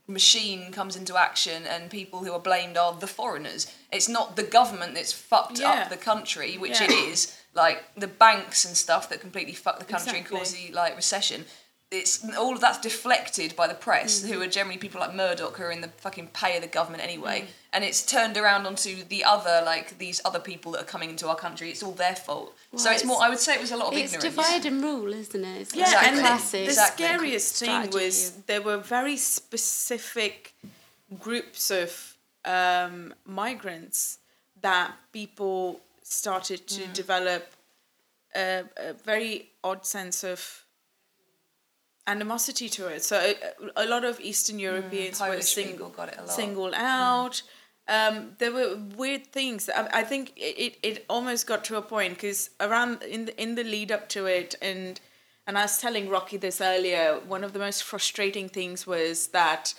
[0.07, 3.71] machine comes into action and people who are blamed are the foreigners.
[3.93, 5.83] It's not the government that's fucked Yeah.
[5.83, 6.85] up the country, which Yeah.
[6.87, 10.39] it is, like the banks and stuff that completely fuck the country and Exactly.
[10.39, 11.45] cause the like recession.
[11.91, 14.29] It's all of that's deflected by the press, Mm.
[14.29, 17.03] who are generally people like Murdoch, who are in the fucking pay of the government
[17.03, 17.47] anyway, Mm.
[17.73, 21.29] and it's turned around onto the other like these other people that are coming into
[21.29, 21.71] our country.
[21.71, 22.55] It's all their fault.
[22.77, 23.23] so Well, it's more.
[23.23, 24.37] I would say it was a lot of It's ignorance.
[24.37, 25.61] divide and rule, isn't it?
[25.63, 27.07] It's Yeah, and classic the Exactly.
[27.07, 30.53] scariest thing was there were very specific
[31.19, 34.19] groups of um, migrants
[34.61, 36.93] that people started to Mm.
[36.93, 37.53] develop
[38.35, 40.65] a, a very odd sense of
[42.09, 43.05] animosity to it.
[43.05, 46.31] So a, a lot of Eastern Europeans were Mm, Polish sing- got it a lot.
[46.31, 47.43] singled out.
[47.97, 49.69] Um, there were weird things.
[49.81, 53.43] I, I think it, it, it almost got to a point because around in the,
[53.43, 55.01] in the lead up to it, and
[55.47, 57.19] and I was telling Rocky this earlier.
[57.27, 59.75] One of the most frustrating things was that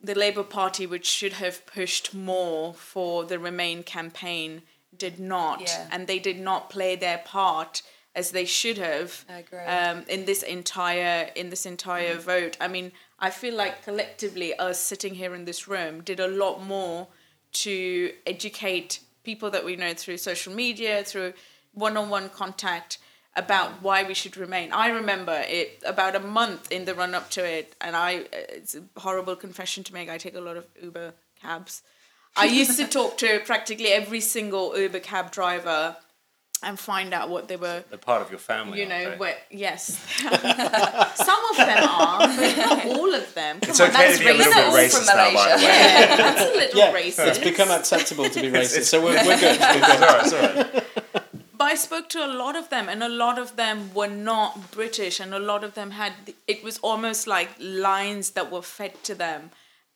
[0.00, 4.62] the Labour Party, which should have pushed more for the Remain campaign,
[4.96, 5.88] did not, Yeah.
[5.90, 7.82] and they did not play their part
[8.14, 9.24] as they should have
[9.66, 12.56] um, in this entire in this entire vote.
[12.60, 16.62] I mean, I feel like collectively us sitting here in this room did a lot
[16.62, 17.08] more
[17.64, 21.32] to educate people that we know through social media, through
[21.72, 22.98] one-on-one contact
[23.36, 24.72] about why we should remain.
[24.72, 28.76] I remember it about a month in the run up to it, and I it's
[28.76, 30.08] a horrible confession to make.
[30.08, 31.82] I take a lot of Uber cabs.
[32.36, 35.96] I used to talk to practically every single Uber cab driver
[36.64, 38.80] and find out what they were They're part of your family.
[38.80, 39.16] you know aren't they?
[39.18, 43.98] where yes some of them are but not all of them Come It's on, okay
[44.08, 44.72] that's to be a little racist.
[44.72, 45.62] bit racist now, by the way.
[45.62, 49.38] yeah that's a little Yeah, racist it's become acceptable to be racist, so we're, we're
[49.38, 49.58] good.
[49.60, 50.02] We're It's good.
[50.02, 51.22] all right, it's all right.
[51.58, 54.70] but I spoke to a lot of them and a lot of them were not
[54.70, 56.12] British and a lot of them had
[56.46, 59.50] it was almost like lines that were fed to them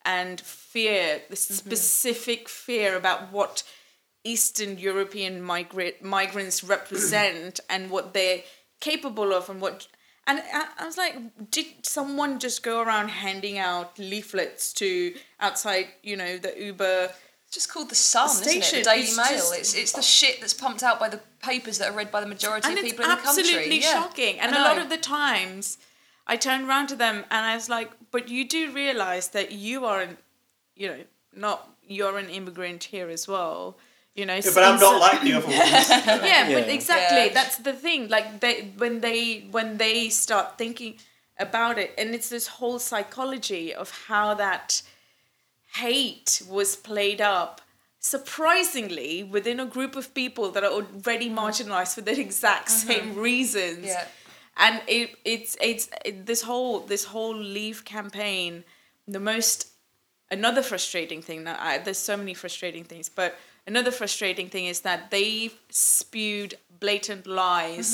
[0.04, 1.54] and fear the mm-hmm.
[1.54, 3.62] specific fear about what
[4.32, 8.40] Eastern European migrate migrants represent and what they're
[8.80, 9.86] capable of and what
[10.26, 10.36] and
[10.80, 11.14] I, was like
[11.56, 14.88] did someone just go around handing out leaflets to
[15.46, 16.96] outside you know the Uber
[17.46, 18.64] It's just called the Sun, isn't it?
[18.64, 19.26] station, The Daily it's Mail.
[19.38, 22.20] just- It's it's the shit that's pumped out by the papers that are read by
[22.26, 23.42] the majority of people in the country.
[23.44, 23.94] absolutely Yeah.
[23.96, 24.34] shocking.
[24.42, 25.78] And a lot of the times,
[26.32, 29.76] I turned around to them and I was like, "But you do realize that you
[29.90, 30.12] are an,
[30.80, 31.02] you know,
[31.46, 31.58] not
[31.96, 33.78] you're an immigrant here as well."
[34.18, 35.58] You know, Yeah, but I'm not like the other ones.
[36.32, 37.26] yeah, but exactly.
[37.26, 37.34] Yeah.
[37.38, 38.08] That's the thing.
[38.08, 40.96] Like they when they when they start thinking
[41.38, 44.82] about it, and it's this whole psychology of how that
[45.74, 47.60] hate was played up
[48.00, 51.38] surprisingly within a group of people that are already mm-hmm.
[51.38, 52.88] marginalized for the exact mm-hmm.
[52.88, 54.06] same reasons Yeah.
[54.56, 58.64] and it it's it's it, this whole this whole leave campaign
[59.06, 59.68] the most
[60.30, 63.36] another frustrating thing that I, there's so many frustrating things but
[63.72, 67.88] another frustrating thing is that they've spewed blatant lies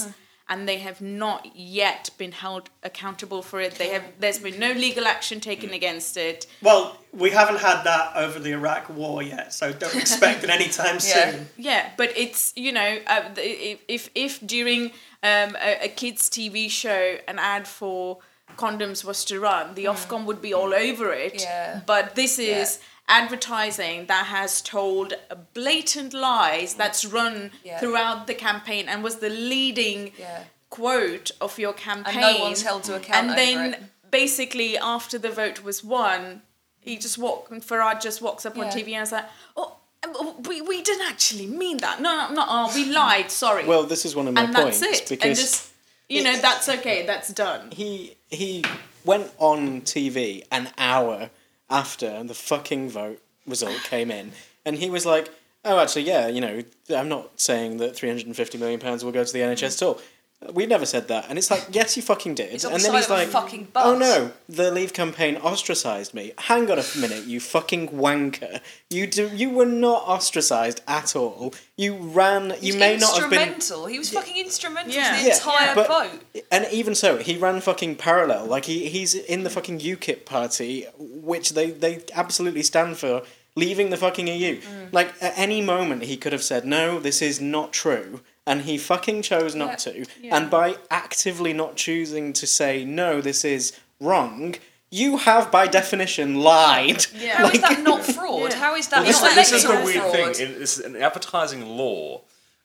[0.48, 4.72] and they have not yet been held accountable for it they have there's been no
[4.86, 6.82] legal action taken against it Well,
[7.24, 11.30] we haven't had that over the Iraq War yet, so don't expect it anytime Yeah.
[11.30, 11.48] soon.
[11.56, 14.82] Yeah, but it's you know uh, if if, if during
[15.30, 18.18] um, a, a kids TV show an ad for
[18.62, 21.36] condoms was to run, the Ofcom would be all over it.
[21.42, 21.80] Yeah.
[21.86, 25.14] But this is advertising that has told
[25.52, 27.78] blatant lies that's run Yeah.
[27.80, 30.44] throughout the campaign and was the leading Yeah.
[30.70, 32.22] quote of your campaign.
[32.22, 33.82] And no one's held to account And over then it.
[34.10, 36.42] basically after the vote was won,
[36.80, 37.50] he just walked.
[37.52, 39.24] Farage just walks up on TV and is like,
[39.56, 42.00] "Oh, um, we, we didn't actually mean that.
[42.00, 42.44] No, no, no.
[42.46, 43.30] Oh, we lied.
[43.30, 45.08] Sorry." Well, this is one of my and points that's it.
[45.08, 45.70] because and just
[46.08, 47.06] you know, that's okay.
[47.06, 47.70] That's done.
[47.70, 48.62] he he
[49.04, 51.30] went on TV an hour
[51.74, 54.30] after the fucking vote result came in,
[54.64, 55.28] and he was like,
[55.64, 56.62] "Oh, actually, yeah, you know,
[56.94, 60.00] I'm not saying that 350 million pounds will go to the NHS at all.
[60.52, 62.90] We never said that." And it's like, "Yes, you fucking did." It's on and the
[62.90, 63.84] then side he's of a like, fucking bus.
[63.86, 68.60] "Oh no, the Leave campaign ostracized me." Hang on a minute, you fucking wanker!
[68.90, 71.54] You do you were not ostracized at all.
[71.76, 72.50] You ran.
[72.60, 73.40] You He's may not have been.
[73.54, 73.86] instrumental.
[73.86, 75.16] He was fucking instrumental Yeah.
[75.16, 76.44] to the Yeah, entire but- vote.
[76.50, 78.46] And even so, he ran fucking parallel.
[78.46, 83.22] Like he, he's in the fucking UKIP party, which they, they absolutely stand for
[83.56, 84.60] leaving the fucking EU.
[84.60, 84.92] Mm.
[84.92, 88.20] Like at any moment he could have said, No, this is not true.
[88.46, 90.04] And he fucking chose not to.
[90.30, 94.56] And by actively not choosing to say, No, this is wrong,
[94.90, 97.06] you have by definition lied.
[97.16, 97.36] Yeah.
[97.38, 98.50] How is Like- that not fraud?
[98.50, 98.56] Yeah.
[98.58, 100.36] How is that Well, this, not this is the weird fraud?
[100.36, 100.46] thing.
[100.52, 102.20] In, this, in advertising law,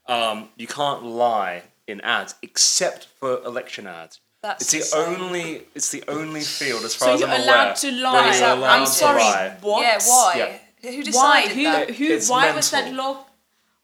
[0.07, 4.19] um, you can't lie in ads except for election ads.
[4.41, 5.21] That's it's the insane.
[5.21, 5.61] only.
[5.75, 8.37] It's the only field, as far So as you're I'm allowed aware, to where lie.
[8.37, 8.77] you're allowed to lie.
[8.79, 9.21] I'm to sorry.
[9.21, 9.57] lie.
[9.61, 9.81] What?
[9.81, 10.33] Yeah, why?
[10.37, 10.91] Yeah.
[10.91, 11.03] Who Why?
[11.03, 11.63] decided Who?
[11.63, 11.89] that?
[11.91, 12.03] Who?
[12.05, 13.05] It's why was that mental.
[13.13, 13.25] law?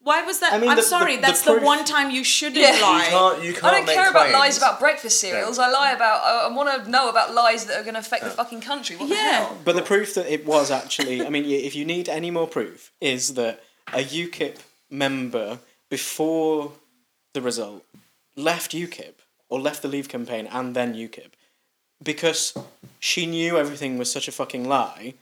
[0.06, 0.54] Why was that?
[0.54, 1.16] I mean, I'm the- the- sorry.
[1.18, 2.78] the that's the, proof- one time you shouldn't Yeah.
[2.82, 3.04] Lie.
[3.06, 3.44] You can't.
[3.44, 4.34] You can't I don't make care about claims.
[4.44, 5.58] lies about breakfast cereals.
[5.60, 6.18] I lie about.
[6.24, 8.96] I, I want to know about lies that are going to affect the fucking country.
[8.98, 9.32] What the Yeah.
[9.32, 9.58] hell?
[9.66, 12.48] But the proof that it was actually, I mean, y- if you need any more
[12.48, 13.64] proof, is that
[13.94, 14.58] a UKIP
[14.92, 16.72] member before
[17.34, 17.84] the result
[18.36, 19.16] left UKIP
[19.50, 21.32] or left the Leave campaign and then UKIP
[22.04, 22.54] because
[23.00, 25.14] she knew everything was such a fucking lie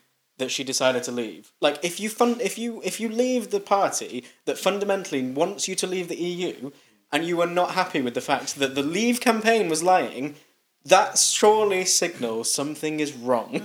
[0.44, 1.52] that she decided to leave.
[1.62, 5.76] Like if you fun- if you if you leave the party that fundamentally wants you
[5.82, 6.72] to leave the EU
[7.14, 10.36] and you are not happy with the fact that the Leave campaign was lying,
[10.84, 13.62] that surely signals something is wrong.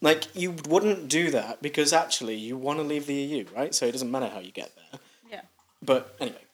[0.00, 3.72] Like you wouldn't do that because actually you want to leave the EU, right?
[3.74, 5.00] So it doesn't matter how you get there.
[5.32, 5.42] Yeah.
[5.82, 6.44] But anyway,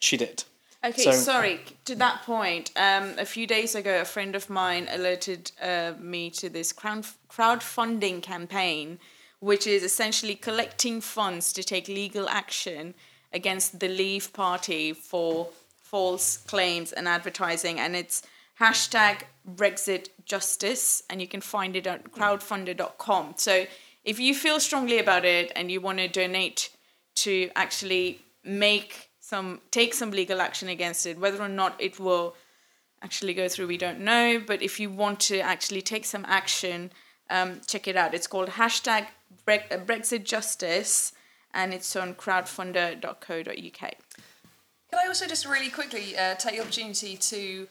[0.00, 0.44] she did.
[0.84, 1.60] Okay, So- sorry.
[1.84, 6.30] To that point, um, a few days ago, a friend of mine alerted uh, me
[6.40, 7.04] to this crowd
[7.36, 8.98] crowdfunding campaign,
[9.42, 12.94] which is essentially collecting funds to take legal action
[13.32, 15.48] against the Leave Party for
[15.82, 18.22] false claims and advertising, and it's
[18.60, 23.34] hashtag Brexit Justice, and you can find it at crowdfunder.com.
[23.36, 23.66] So
[24.04, 26.70] if you feel strongly about it and you want to donate
[27.16, 32.34] to actually make some take some legal action against it whether or not it will
[33.02, 34.40] actually go through we don't know.
[34.44, 36.92] But if you want to actually take some action
[37.32, 38.14] um, check it out.
[38.14, 39.06] It's called hashtag
[39.44, 41.12] Bre- uh, brexit justice
[41.52, 43.80] and it's on crowdfunder.co.uk
[44.90, 47.68] Can I also just really quickly uh, take the opportunity to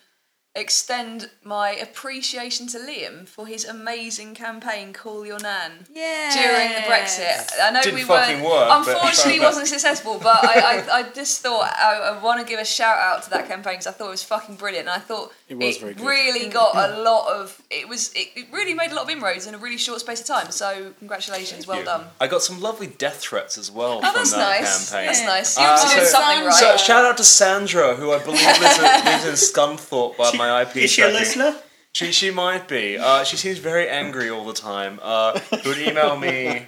[0.53, 5.71] extend my appreciation to Liam for his amazing campaign, Call Your Nan.
[5.93, 8.43] yeah During the Brexit, I know Didn't we weren't.
[8.43, 10.19] work, but- unfortunately, wasn't successful.
[10.21, 13.29] But I, I, I just thought I, I want to give a shout out to
[13.29, 14.87] that campaign because I thought it was fucking brilliant.
[14.89, 17.61] And I thought It was very really got a lot of.
[17.69, 18.11] It was.
[18.13, 20.51] It, it really made a lot of inroads in a really short space of time.
[20.51, 21.85] So congratulations, well you.
[21.85, 22.05] done.
[22.19, 24.89] I got some lovely death threats as well Oh, from that's that nice.
[24.91, 25.05] campaign.
[25.07, 25.57] That's nice.
[25.57, 26.53] You Uh, obviously did something right.
[26.53, 30.61] So shout out to Sandra, who I believe lives, in- lives in Scunthorpe by my
[30.63, 30.77] IP.
[30.77, 31.55] Is she a listener?
[31.93, 32.97] She she might be.
[32.97, 34.99] Uh, she seems very angry all the time.
[35.01, 36.67] Uh, who would email me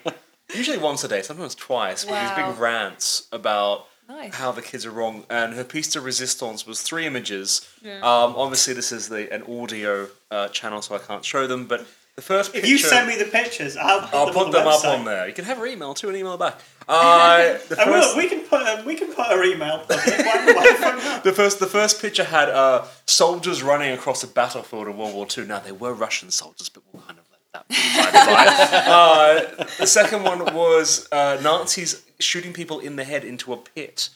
[0.53, 2.51] usually once a day, sometimes twice, with these Wow.
[2.51, 4.35] big rants about Nice.
[4.35, 5.25] how the kids are wrong.
[5.29, 7.67] And her piece de resistance was three images.
[7.85, 11.67] Um, obviously, this is the an audio uh, channel, so I can't show them.
[11.67, 14.45] But the first If picture, you send me the pictures, I'll put I'll them, put
[14.45, 14.99] on the them up website.
[14.99, 15.27] on there.
[15.27, 16.59] You can have her email too, and email back.
[16.85, 18.01] Uh, the I will.
[18.01, 19.79] first- We can put um, we can put her email.
[19.79, 19.99] public.
[20.05, 21.23] Why, why the fuck not?
[21.23, 25.25] The first, the first picture had uh, soldiers running across a battlefield in World War
[25.25, 25.45] Two.
[25.45, 29.61] Now they were Russian soldiers, but we'll kind of let that by the by.
[29.63, 34.09] uh, the second one was uh, Nazis shooting people in the head into a pit.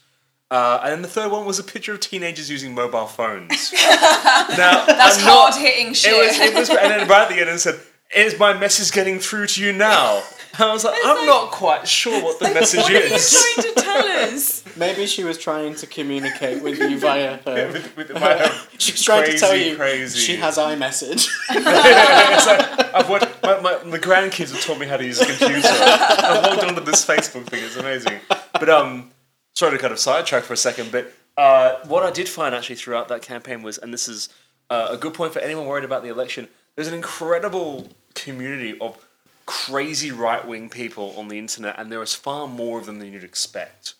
[0.50, 3.74] Uh, and then the third one was a picture of teenagers using mobile phones.
[3.74, 6.14] now, That's I'm not- hard hitting shit.
[6.14, 7.80] It was, it was, and then right at the end, it said,
[8.16, 10.24] "Is my message getting through to you now?"
[10.60, 13.82] I was like, "I'm not quite sure what the message What are you trying to
[13.82, 14.64] tell us?
[14.78, 17.68] Maybe she was trying to communicate with you via her.
[17.74, 20.18] with, with my, She's trying to tell you crazy.
[20.20, 21.28] she has iMessage.
[21.50, 25.26] it's like, I've watched, my, my, my grandkids have taught me how to use a
[25.26, 25.68] computer.
[25.70, 27.64] I've logged onto this Facebook thing.
[27.66, 28.20] It's amazing.
[28.54, 29.12] But um,
[29.58, 30.92] sorry to kind of sidetrack for a second.
[30.92, 34.30] But uh, what I did find actually throughout that campaign was, and this is
[34.70, 36.48] uh, a good point for anyone worried about the election.
[36.76, 39.04] There's an incredible community of
[39.48, 43.12] crazy right wing people on the internet, and there is far more of them than
[43.12, 43.96] you'd expect.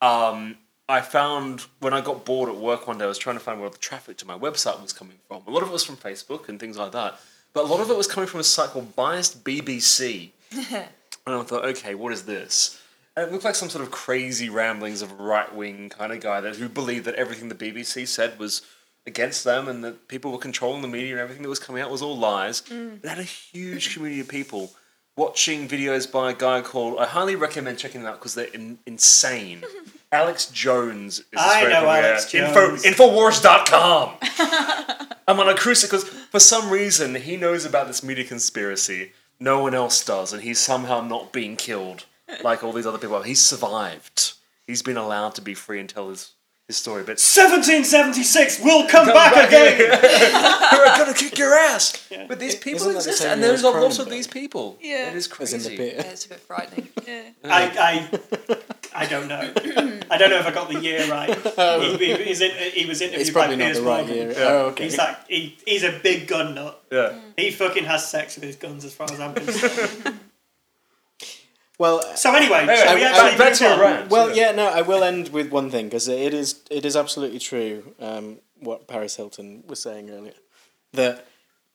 [0.00, 0.56] Um,
[0.88, 3.60] I found when I got bored at work one day, I was trying to find
[3.60, 5.42] where the traffic to my website was coming from.
[5.46, 7.20] A lot of it was from Facebook and things like that,
[7.52, 10.30] but a lot of it was coming from a site called Biased BBC.
[10.52, 10.88] and
[11.26, 12.80] I thought, okay, what is this?
[13.16, 16.20] And it looked like some sort of crazy ramblings of a right wing kind of
[16.20, 18.60] guy that who believed that everything the BBC said was
[19.06, 21.90] against them and that people were controlling the media and everything that was coming out
[21.90, 22.60] was all lies.
[22.62, 23.00] Mm.
[23.00, 24.72] But it had a huge community of people
[25.16, 28.78] watching videos by a guy called I highly recommend checking them out because they're in,
[28.84, 29.64] insane.
[30.12, 32.84] Alex Jones is I know Alex Info, Jones.
[32.84, 34.16] Infowars.com.
[35.28, 39.12] I'm on a cruise because for some reason he knows about this media conspiracy.
[39.38, 42.06] No one else does, and he's somehow not being killed
[42.42, 43.22] like all these other people.
[43.22, 44.32] He's survived.
[44.66, 46.32] He's been allowed to be free and tell his,
[46.66, 47.02] his story.
[47.02, 49.78] But 1776 will come, back, again.
[50.72, 52.08] We're gonna kick your ass.
[52.28, 54.76] But these people Isn't that the exist, and there's a lot of these people.
[54.80, 55.10] Yeah.
[55.10, 55.76] it is As in crazy.
[55.76, 56.06] the Yeah, bit.
[56.06, 56.88] it's a bit frightening.
[57.44, 59.52] I, I, I don't know.
[60.10, 61.30] I don't know if I got the year right.
[61.96, 64.16] He, he, he's in, he was interviewed It's by probably not Piers the right Morgan.
[64.30, 64.34] year.
[64.38, 64.84] Oh, okay.
[64.84, 66.82] He's like he, he's a big gun nut.
[66.90, 67.18] Yeah.
[67.36, 70.20] He fucking has sex with his guns, as far as I'm concerned.
[71.78, 73.80] Well, so anyway, Anyway, shall we actually back, back move to your on?
[73.80, 74.10] rant.
[74.10, 77.38] well, yeah, no, I will end with one thing because it is it is absolutely
[77.38, 80.32] true um, what Paris Hilton was saying earlier
[80.92, 81.26] that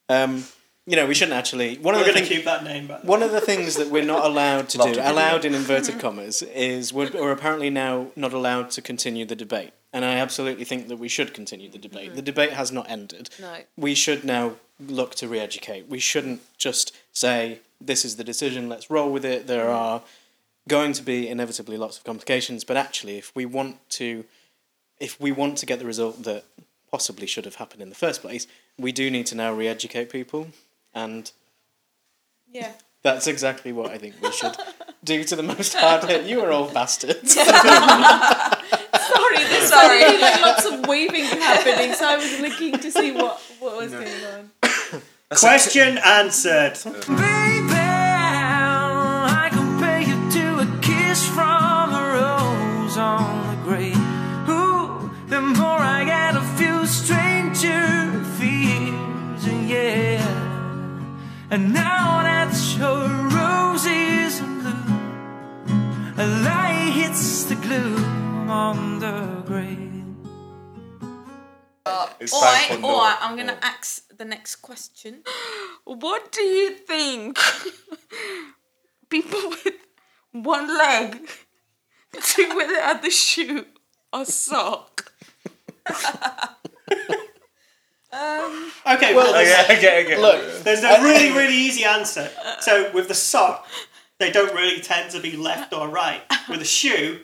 [0.08, 0.44] um,
[0.86, 2.88] you know we shouldn't actually one We're of the going to things keep that name
[2.88, 3.04] back.
[3.04, 6.42] one of the things that we're not allowed to do to allowed in inverted commas
[6.42, 10.88] is we're, we're apparently now not allowed to continue the debate and I absolutely think
[10.88, 12.14] that we should continue the debate.
[12.16, 13.28] The debate has not ended.
[13.38, 13.58] No.
[13.76, 15.86] We should now look to re-educate.
[15.86, 18.68] We shouldn't just say this is the decision.
[18.68, 19.46] Let's roll with it.
[19.46, 19.74] There mm.
[19.74, 20.02] are
[20.68, 24.24] going to be inevitably lots of complications, but actually, if we want to,
[25.00, 26.44] if we want to get the result that
[26.90, 28.46] possibly should have happened in the first place,
[28.78, 30.48] we do need to now re-educate people,
[30.94, 31.32] and
[32.50, 32.72] Yeah.
[33.02, 34.56] that's exactly what I think we should
[35.04, 36.24] do to the most hard hit.
[36.30, 37.34] You are all bastards.
[37.34, 37.48] Sorry,
[39.44, 40.00] there's Sorry.
[40.00, 43.90] suddenly, like lots of waving happening, so I was looking to see what, what was
[43.92, 44.50] going on.
[45.36, 46.78] Question answered.
[46.84, 53.96] Baby, I compare you to a kiss from a rose on the grave.
[54.48, 60.20] Ooh, the more I get, a few stranger feels, yeah.
[61.50, 63.08] And now that your
[63.40, 67.96] roses are blue, a light hits the glue
[68.48, 69.91] on the grave.
[71.84, 73.68] It's Alright, time for alright, I'm gonna yeah.
[73.76, 75.22] ask the next question.
[75.84, 77.36] What do you think
[79.10, 79.74] people with
[80.30, 81.28] one leg
[82.36, 83.66] do with the other shoe
[84.12, 85.12] or sock?
[88.14, 90.20] Okay, well, there's, Okay, okay, okay.
[90.20, 92.30] Look, there's a really, really easy answer.
[92.60, 93.66] So with the sock,
[94.18, 96.20] they don't really tend to be left or right.
[96.48, 97.20] With a shoe,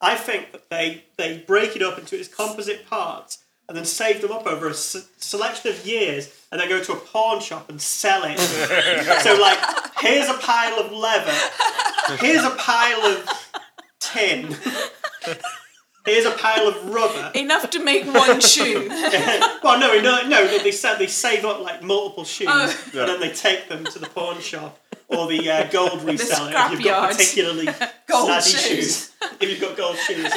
[0.00, 3.41] I think that they they break it up into its composite parts
[3.72, 6.92] and then save them up over a s- selection of years, and then go to
[6.92, 8.38] a pawn shop and sell it.
[9.22, 9.58] so like,
[9.98, 11.32] here's a pile of leather.
[12.18, 13.26] Here's a pile of
[13.98, 14.54] tin.
[16.04, 17.30] Here's a pile of rubber.
[17.34, 18.88] Enough to make one shoe.
[19.62, 20.46] Well, no, no, no.
[20.48, 22.76] They, they said they save up like multiple shoes, Oh.
[22.92, 24.78] and then they take them to the pawn shop
[25.16, 27.16] or the uh, gold reseller if you've got scrapyard.
[27.16, 27.64] particularly
[28.08, 28.66] Gold snazzy shoes.
[28.68, 29.10] shoes.
[29.40, 30.32] If you've got gold shoes,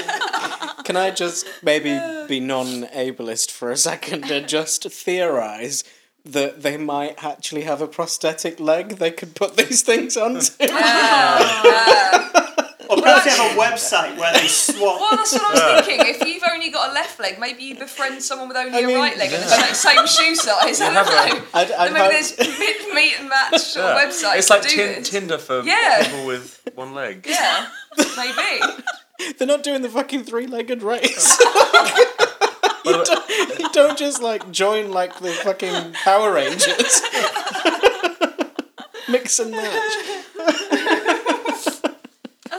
[0.84, 5.84] Can I just maybe be non-ableist for a second and just theorize
[6.24, 10.52] that they might actually have a prosthetic leg they could put these things onto?
[13.26, 15.00] Or they have a website where they swap.
[15.00, 16.08] Well, that's what I was thinking.
[16.08, 18.88] If you've only got a left leg, maybe you befriend someone with only I a
[18.88, 20.82] mean, right leg and the same shoe size.
[20.82, 21.46] I don't know.
[21.54, 24.06] I'd, I'd maybe hope- there's meet, meet and match sort of Yeah.
[24.08, 25.10] websites It's like to do tin- this.
[25.10, 26.04] Tinder for Yeah.
[26.04, 27.26] people with one leg.
[27.28, 27.68] Yeah,
[28.18, 28.62] maybe.
[29.38, 31.40] They're not doing the fucking three-legged race.
[32.86, 37.02] you, don't, you don't just like join like the fucking Power Rangers.
[39.08, 39.94] mix and match.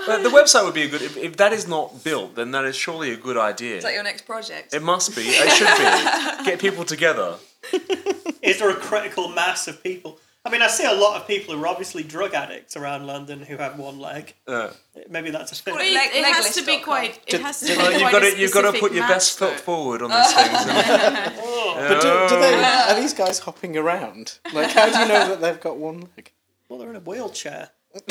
[0.07, 1.02] But the website would be a good.
[1.02, 3.76] If, if that is not built, then that is surely a good idea.
[3.78, 4.72] Is that your next project?
[4.74, 5.22] it must be.
[5.22, 6.44] It should be.
[6.50, 7.36] Get people together.
[8.42, 10.18] Is there a critical mass of people?
[10.44, 13.40] I mean, I see a lot of people who are obviously drug addicts around London
[13.40, 14.32] who have one leg.
[14.46, 14.70] Uh,
[15.11, 15.74] Maybe that's a thing.
[15.74, 17.18] Well, It, Leg- it has to be quite.
[17.26, 19.54] It has to be quite you've got to you've got to put your best foot
[19.54, 20.54] for forward on these things.
[20.68, 21.34] and-
[21.76, 24.38] But do, do they, are these guys hopping around?
[24.54, 26.30] Like, how do you know that they've got one leg?
[26.68, 27.70] Well, they're in a wheelchair.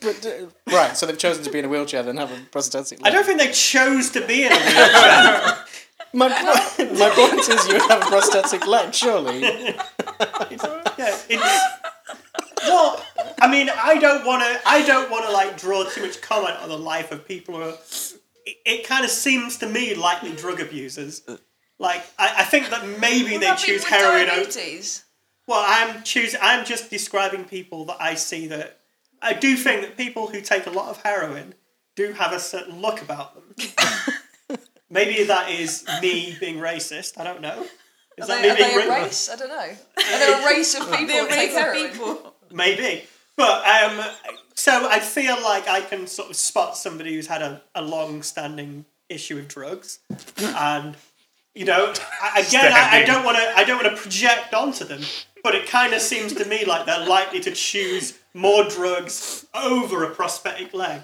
[0.00, 3.00] But, uh, right, so they've chosen to be in a wheelchair then have a prosthetic
[3.02, 3.12] leg.
[3.12, 5.56] I don't think they chose to be in a wheelchair.
[6.12, 9.40] My, point- my point is you have a prosthetic leg, surely.
[9.40, 11.16] yeah.
[11.28, 11.40] It,
[12.66, 13.04] well,
[13.40, 14.60] I mean, I don't want to.
[14.68, 17.62] I don't want to like draw too much comment on the life of people who
[17.62, 17.74] are.
[18.44, 21.22] It, it kind of seems to me likely drug abusers.
[21.78, 24.30] Like, I, I think that maybe What they about choose people with heroin.
[24.30, 25.04] over- diabetes?
[25.46, 26.34] Well, I'm choose.
[26.40, 28.79] I'm just describing people that I see that
[29.22, 31.54] I do think that people who take a lot of heroin
[31.96, 34.58] do have a certain look about them.
[34.90, 37.18] Maybe that is me being racist.
[37.18, 37.66] I don't know.
[38.16, 39.30] Is Are that they, me are being they a race?
[39.30, 39.54] I don't know.
[39.54, 42.34] Are there a race of people They're that take race of people.
[42.50, 43.04] Maybe.
[43.36, 44.04] But um,
[44.54, 48.22] so I feel like I can sort of spot somebody who's had a, a long
[48.22, 50.00] standing issue with drugs,
[50.38, 50.94] and
[51.54, 51.90] you know,
[52.36, 55.00] again, I, I don't want to I don't want to project onto them,
[55.42, 60.04] but it kind of seems to me like they're likely to choose more drugs over
[60.04, 61.02] a prosthetic leg.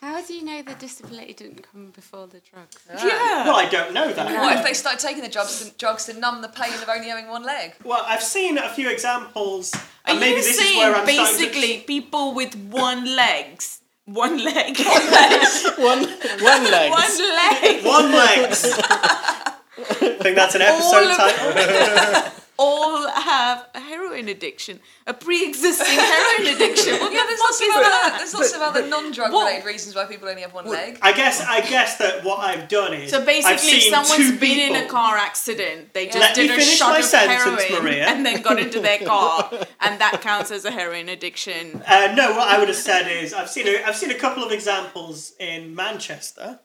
[0.00, 2.78] How do you know the disability didn't come before the drugs?
[2.88, 3.44] Yeah.
[3.44, 4.32] Well, I don't know that.
[4.40, 7.08] What if they started taking the drugs to, drugs to numb the pain of only
[7.08, 7.74] having one leg?
[7.84, 11.06] Well, I've seen a few examples, Are and maybe you this saying is where I'm
[11.06, 16.10] starting to- basically people with one legs, one leg, One, leg.
[16.40, 16.90] one leg.
[16.90, 18.64] one leg, One legs.
[18.80, 22.32] I think that's an episode All of- title.
[22.62, 26.92] all have a heroin addiction, a pre-existing heroin addiction.
[27.00, 28.14] What Yeah, there's lots, is of other, that?
[28.18, 29.46] there's lots of other non-drug What?
[29.46, 30.98] related reasons why people only have one leg.
[31.00, 34.32] I guess I guess that what I've done is So I've basically, if seen someone's
[34.32, 37.82] two been in a car accident, they just Let did a shot of sentence, heroin
[37.82, 38.06] Maria.
[38.08, 39.48] and then got into their car,
[39.80, 41.82] and that counts as a heroin addiction.
[41.86, 44.44] Uh, no, what I would have said is I've seen a, I've seen a couple
[44.44, 46.60] of examples in Manchester.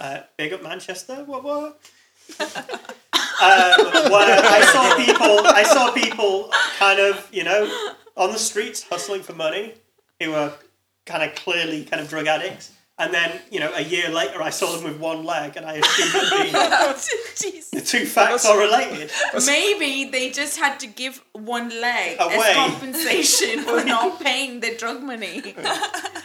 [0.00, 1.16] Uh, big up Manchester.
[1.24, 1.78] What what?
[2.40, 8.82] Um, where I saw people I saw people kind of you know on the streets
[8.82, 9.74] hustling for money
[10.20, 10.52] who were
[11.04, 12.72] kind of clearly kind of drug addicts.
[12.98, 15.74] And then, you know, a year later, I saw them with one leg, and I
[15.74, 16.96] assumed that
[17.70, 19.10] the, the two facts are related.
[19.46, 22.34] Maybe they just had to give one leg Away.
[22.34, 25.54] as compensation for not paying their drug money.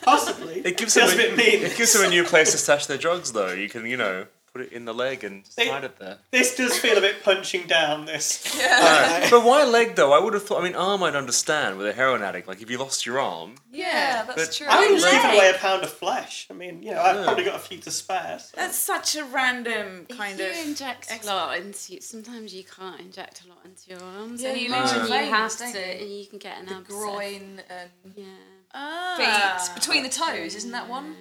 [0.02, 0.62] Possibly.
[0.64, 1.66] It gives Feels them a a, bit mean.
[1.66, 3.52] it gives them a new place to stash their drugs, though.
[3.52, 6.18] You can, you know, put it in the leg and just They- hide it there.
[6.32, 8.06] This does feel a bit punching down.
[8.06, 8.44] This.
[9.30, 10.12] but why leg though?
[10.12, 10.60] I would have thought.
[10.62, 12.48] I mean, arm I'd understand with a heroin addict.
[12.48, 14.68] Like if you lost your arm, Yeah, that's But true.
[14.70, 15.12] I would have leg.
[15.14, 16.48] given away a pound of flesh.
[16.50, 18.40] I mean, you know, I've probably got a few to spare.
[18.40, 20.58] so- That's such a random kind if of.
[20.58, 24.04] you inject ex- a lot into you, sometimes you can't inject a lot into your
[24.04, 24.42] arms.
[24.42, 25.86] Yeah, and you then lose your you veins, have don't to, you?
[26.04, 26.88] and you can get an abscess.
[26.88, 28.26] groin and Yeah.
[28.74, 29.58] Ah.
[29.66, 31.16] feet between the toes, isn't that one?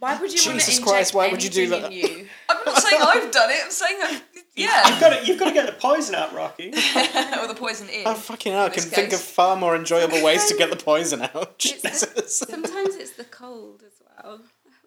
[0.00, 1.86] Why would you want to Jesus Christ, why would you do that?
[1.86, 2.26] in you?
[2.48, 3.58] I'm not saying I've done it.
[3.64, 4.22] I'm saying I've,
[4.54, 6.68] yeah, You've got to, you've got to get the poison out, Rocky.
[6.70, 8.02] or the poison in.
[8.06, 10.70] Oh, fucking hell, I In this can think of far more enjoyable ways to get
[10.70, 11.56] the poison out.
[11.64, 12.36] It's the- Jesus.
[12.36, 13.92] Sometimes it's the cold as
[14.24, 14.40] well.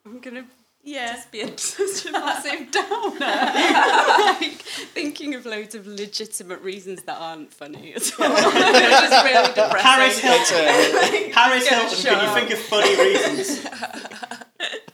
[0.06, 0.46] I'm gonna
[0.84, 1.22] Yeah.
[1.32, 3.20] be a, such a massive downer.
[3.20, 4.62] like
[4.94, 8.30] thinking of loads of legitimate reasons that aren't funny as well.
[8.52, 9.82] They're just really um, depressing.
[9.82, 11.32] Paris Hilton.
[11.32, 12.04] Paris Get a Hilton.
[12.04, 13.68] Can you think of funny reasons?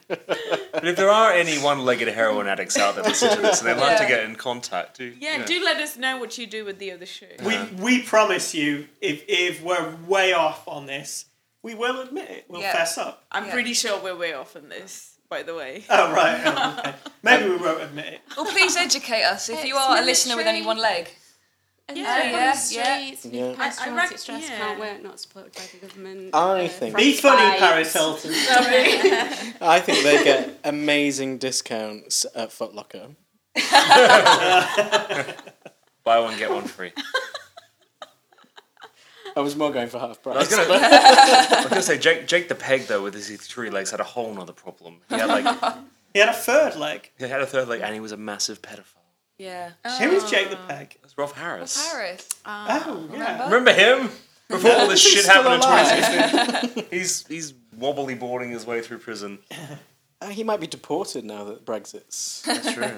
[0.08, 3.82] But if there are any one-legged heroin addicts out there listening to this and they'd
[3.82, 6.80] like to get in contact, do Yeah, do let us know what you do with
[6.80, 7.28] the other shoe.
[7.44, 11.26] We we promise you, if if we're way off on this,
[11.64, 12.46] we will admit it.
[12.48, 12.74] We'll Yeah.
[12.74, 13.26] fess up.
[13.32, 13.52] I'm Yeah.
[13.54, 15.84] pretty sure we're way off on this, by the way.
[15.90, 16.42] Oh right.
[16.46, 16.94] oh, okay.
[17.24, 18.22] Maybe we won't admit it.
[18.36, 20.82] Well, please educate us if you It's are a listener with only military.
[20.84, 21.10] one leg.
[21.90, 22.54] And Yeah, yeah, yeah, on yeah.
[22.54, 23.46] streets, Yeah.
[23.46, 24.58] I- I post-traumatic rec- stress yeah.
[24.58, 26.36] can't work, not supported by the government.
[26.36, 27.60] I uh, think- Be funny, frostbite.
[27.60, 28.32] Paris Hilton.
[29.62, 33.08] I think they get amazing discounts at Foot Locker.
[36.04, 36.92] buy one get one free.
[39.36, 40.68] I was more going for half I was price.
[40.68, 44.00] gonna, I was gonna say Jake, Jake the Peg though with his three legs had
[44.00, 45.02] a whole nother problem.
[45.10, 45.46] He had like
[46.14, 47.12] He had a third leg.
[47.18, 48.94] he had a third leg and he was a massive pedophile.
[49.38, 49.72] Yeah.
[50.00, 50.98] Who is Jake the Peg?
[51.18, 51.92] That's Rolf Harris.
[51.92, 52.30] Paris.
[52.46, 53.46] Oh, yeah.
[53.46, 54.10] Remember him?
[54.50, 56.86] Before all this shit still happened in 2016.
[56.92, 59.40] he's he's wobbly boarding his way through prison.
[60.22, 62.90] Uh, he might be deported now that Brexit's That's true.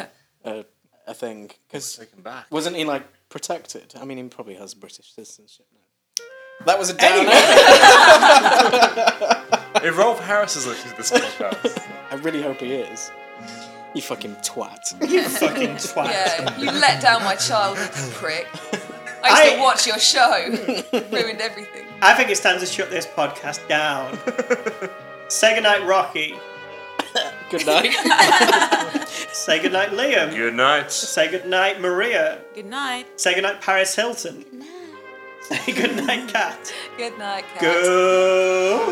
[0.45, 0.65] a,
[1.07, 1.49] a thing.
[1.67, 2.45] Because Take him back.
[2.51, 3.93] wasn't he like protected?
[3.99, 6.26] I mean, he probably has British citizenship now.
[6.65, 7.30] That was a downer.
[9.82, 13.11] If Rolf Harris is listening to this podcast, I really hope he is.
[13.96, 14.94] You fucking twat.
[15.10, 16.10] You fucking twat.
[16.10, 18.48] Yeah, you let down my childhood, prick.
[19.24, 20.32] I used I- to watch your show.
[21.12, 21.86] Ruined everything.
[22.02, 24.18] I think it's time to shut this podcast down.
[25.30, 26.36] Say goodnight, Rocky.
[27.50, 27.92] Good night.
[29.34, 30.32] Say goodnight, Liam.
[30.36, 30.92] good night.
[30.92, 32.40] Say goodnight, Maria.
[32.54, 33.20] Good night.
[33.20, 34.44] Say goodnight, Paris Hilton.
[34.44, 34.68] Good night.
[35.42, 36.74] Say goodnight, Kat.
[36.98, 37.62] Good night, Kat.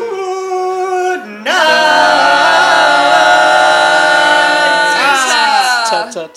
[0.08, 1.87] Good night.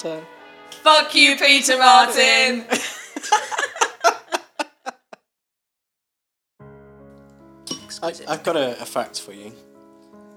[0.02, 2.66] Fuck you, Peter Martin.
[8.04, 9.54] I, I've got a, a fact for you.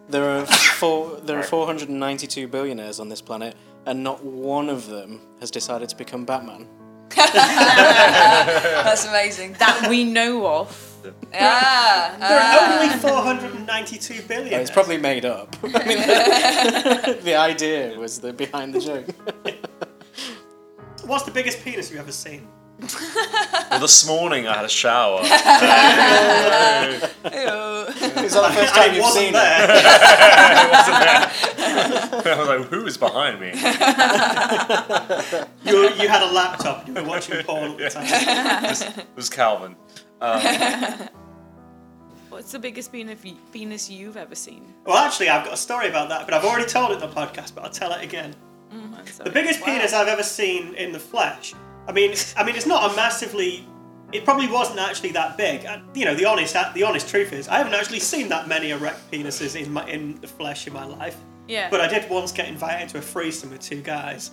[0.09, 0.47] There are
[0.79, 1.17] four.
[1.21, 3.57] There are 492 billionaires on this planet,
[3.87, 6.69] and not one of them has decided to become Batman.
[7.17, 9.55] That's amazing.
[9.55, 10.94] That we know of.
[11.35, 12.79] Ah, There ah.
[12.79, 14.61] are only 492 billion.
[14.61, 15.57] It's probably made up.
[15.63, 15.99] I mean,
[17.25, 19.07] the idea was the behind the joke.
[21.07, 22.47] What's the biggest penis you've ever seen?
[22.81, 25.21] Well, this morning I had a shower.
[25.23, 25.29] Ew.
[28.25, 29.67] Is that the first I time you've wasn't seen there.
[32.27, 33.49] I was like, who is behind me?
[35.65, 38.05] you, you had a laptop you were watching porn all the time.
[38.07, 39.77] It was Calvin.
[40.21, 40.41] Um,
[42.31, 43.21] What's the biggest penis,
[43.53, 44.75] penis you've ever seen?
[44.85, 47.09] Well, actually, I've got a story about that, but I've already told it in the
[47.15, 48.35] podcast, but I'll tell it again.
[48.73, 49.31] Mm, I'm The sorry.
[49.31, 51.55] biggest penis I've ever seen in the flesh.
[51.89, 53.67] I mean, I mean, it's not a massively.
[54.13, 55.65] It probably wasn't actually that big.
[55.65, 58.71] And, you know, the honest, the honest truth is, I haven't actually seen that many
[58.71, 61.17] erect penises in my in the flesh in my life.
[61.49, 61.69] Yeah.
[61.71, 64.31] But I did once get invited to a threesome with two guys,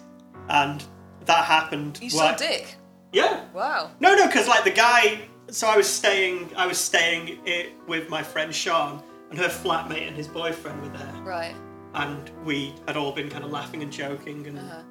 [0.50, 0.84] and
[1.26, 2.00] that happened.
[2.02, 2.76] You saw dick.
[3.12, 3.44] Yeah.
[3.54, 3.92] Wow.
[4.00, 5.22] No, no, because like the guy.
[5.50, 6.52] So I was staying.
[6.56, 10.98] I was staying it with my friend Sean, and her flatmate and his boyfriend were
[10.98, 11.56] there, Right.
[11.96, 14.82] and we had all been kind of laughing and joking and Uh-huh.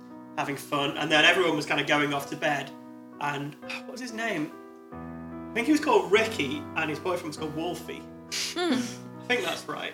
[0.41, 2.71] Having fun, and then everyone was kind of going off to bed,
[3.21, 4.51] and what was his name?
[4.91, 8.03] I think he was called Ricky, and his boyfriend was called Wolfie.
[8.57, 8.81] I
[9.29, 9.93] think that's right.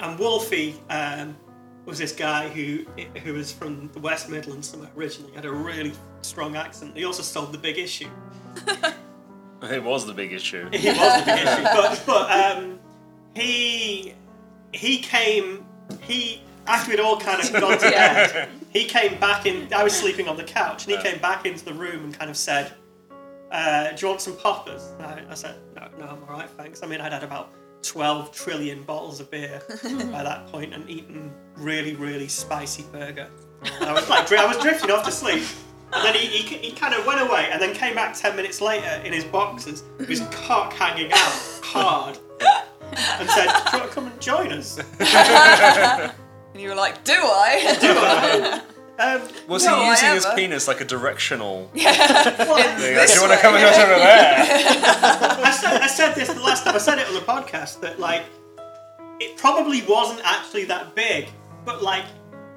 [0.00, 1.36] And Wolfie um,
[1.84, 2.84] was this guy who
[3.22, 5.32] who was from the West Midlands somewhere originally.
[5.32, 6.96] Had a really strong accent.
[6.96, 8.10] He also sold the Big Issue.
[9.62, 10.70] It was the big issue.
[10.72, 12.78] He was the big issue, but but um,
[13.34, 14.14] he
[14.72, 15.66] he came
[16.00, 18.48] he after we'd all kind of gone to bed.
[18.70, 19.72] He came back in.
[19.74, 22.30] I was sleeping on the couch, and he came back into the room and kind
[22.30, 22.72] of said,
[23.50, 26.48] uh, "Do you want some poppers?" And I, I said, "No, no, I'm all right,
[26.50, 27.52] thanks." I mean, I'd had about
[27.82, 29.60] twelve trillion bottles of beer
[30.12, 33.28] by that point, and eaten really, really spicy burger.
[33.62, 35.44] And I was like, I was drifting off to sleep.
[35.92, 38.60] And then he, he, he kind of went away and then came back 10 minutes
[38.60, 42.16] later in his boxers, with his cock hanging out hard,
[42.92, 44.78] and said, Do you want to come and join us?
[46.52, 47.76] And you were like, do I?
[47.80, 48.66] do
[49.00, 51.70] Um, Was No, he using his penis like a directional?
[51.74, 52.78] well, thing?
[52.78, 54.44] Do you want to come and go over there?
[55.42, 57.98] I, said, I said this the last time, I said it on the podcast, that
[57.98, 58.24] like,
[59.18, 61.30] it probably wasn't actually that big,
[61.64, 62.04] but like,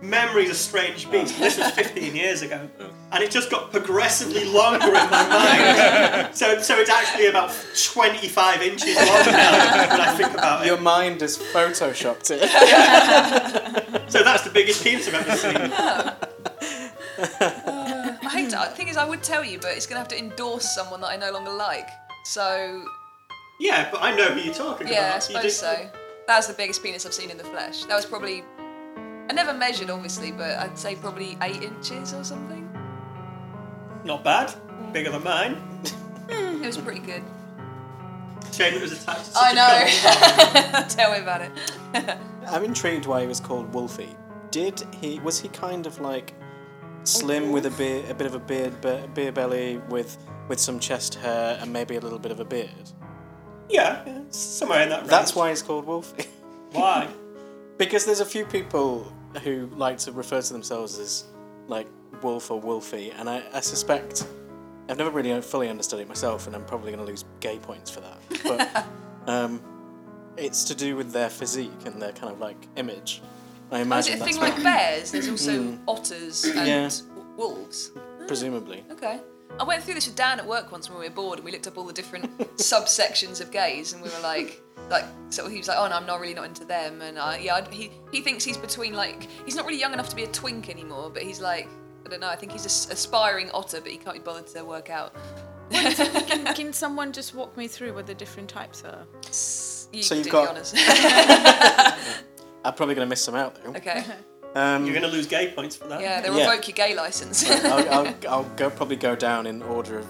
[0.01, 1.39] memory's a strange beast.
[1.39, 2.69] This was 15 years ago,
[3.13, 6.35] and it just got progressively longer in my mind.
[6.35, 7.51] So, so it's actually about
[7.83, 10.67] 25 inches long now when I think about it.
[10.67, 12.41] Your mind has photoshopped it.
[14.09, 15.71] So that's the biggest penis I've ever seen.
[17.17, 20.07] I hate to, the thing is, I would tell you, but it's going to have
[20.09, 21.87] to endorse someone that I no longer like.
[22.25, 22.85] So,
[23.59, 25.15] Yeah, but I know who you're talking yeah, I about.
[25.15, 25.89] You suppose just- so.
[26.27, 27.83] That was the biggest penis I've seen in the flesh.
[27.85, 28.43] That was probably.
[29.29, 32.62] I never measured, obviously, but I'd say probably eight inches or something.
[34.03, 34.53] Not bad.
[34.91, 35.55] Bigger than mine.
[36.27, 37.23] Mm, it was pretty good.
[38.51, 40.87] Shame it was attached to such I a know.
[40.87, 41.51] Tell me about it.
[42.47, 44.15] I'm intrigued why he was called Wolfie.
[44.51, 46.33] Did he was he kind of like
[47.03, 50.79] slim with a beard, a bit of a beard, be- beer belly with with some
[50.79, 52.91] chest hair and maybe a little bit of a beard?
[53.69, 55.09] Yeah, yeah, somewhere in that range.
[55.09, 56.25] That's why he's called Wolfie.
[56.73, 57.07] Why?
[57.77, 59.11] because there's a few people
[59.43, 61.23] who like to refer to themselves as
[61.67, 61.87] like
[62.21, 64.25] Wolf or Wolfie, and I, I suspect
[64.89, 67.89] I've never really fully understood it myself, and I'm probably going to lose gay points
[67.89, 68.17] for that.
[68.43, 68.85] But
[69.31, 69.61] um,
[70.37, 73.21] it's to do with their physique and their kind of like image.
[73.71, 74.13] I imagine.
[74.13, 75.11] Is imagine it a thing like bears?
[75.11, 76.89] There's also otters and Yeah.
[77.37, 77.91] wolves.
[78.27, 78.83] presumably.
[78.91, 79.19] Okay.
[79.59, 81.51] I went through this with Dan at work once when we were bored, and we
[81.51, 84.59] looked up all the different subsections of gays, and we were like,
[84.89, 87.35] like, so he was like, oh no, I'm not really not into them, and uh,
[87.39, 90.23] yeah, I- he he thinks he's between like, he's not really young enough to be
[90.23, 91.69] a twink anymore, but he's like,
[92.05, 94.63] I don't know, I think he's an aspiring otter, but he can't be bothered to
[94.65, 95.13] work out.
[95.71, 99.05] can, can someone just walk me through what the different types are?
[99.93, 100.55] You So you've got-
[102.65, 103.71] I'm probably going to miss some out though.
[103.71, 104.03] okay.
[104.55, 105.99] Um, You're going to lose gay points for that.
[106.01, 106.49] Yeah, they'll Yeah.
[106.49, 107.49] revoke your gay license.
[107.49, 110.05] I'll, I'll, I'll go probably go down in order of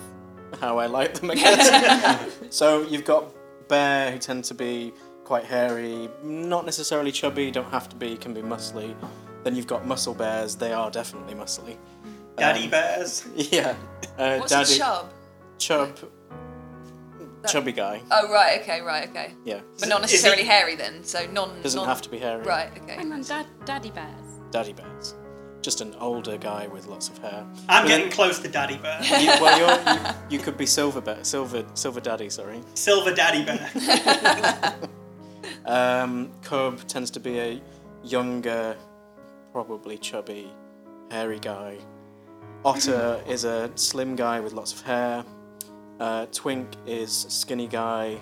[0.59, 2.29] how I like them, I guess.
[2.49, 3.25] so you've got
[3.69, 4.91] bear who tend to be
[5.23, 8.93] quite hairy, not necessarily chubby, don't have to be, can be muscly.
[9.43, 11.77] Then you've got muscle bears, they are definitely muscly.
[12.37, 13.25] Daddy Um, bears.
[13.35, 13.75] Yeah.
[14.17, 15.13] Uh, What's daddy, a chub?
[15.57, 15.99] Chub.
[17.47, 18.01] Chubby guy.
[18.09, 19.33] Oh right, okay, right, okay.
[19.43, 19.59] Yeah.
[19.79, 21.03] But not necessarily he- hairy then.
[21.03, 21.61] So non.
[21.61, 22.41] Doesn't non- have to be hairy.
[22.43, 22.93] Right, okay.
[22.95, 24.07] Hang on, dad, daddy bears.
[24.51, 25.15] Daddy bears.
[25.61, 27.45] Just an older guy with lots of hair.
[27.67, 29.01] I'm But getting then- close to daddy bear.
[29.03, 32.29] You, well, you're, you, you could be silver bear, silver, silver daddy.
[32.29, 32.61] Sorry.
[32.75, 34.73] Silver daddy bear.
[35.65, 37.61] Um, Cub tends to be a
[38.03, 38.75] younger,
[39.57, 40.51] probably chubby,
[41.11, 41.77] hairy guy.
[42.65, 45.23] Otter is a slim guy with lots of hair.
[45.99, 48.17] Uh, Twink is skinny guy,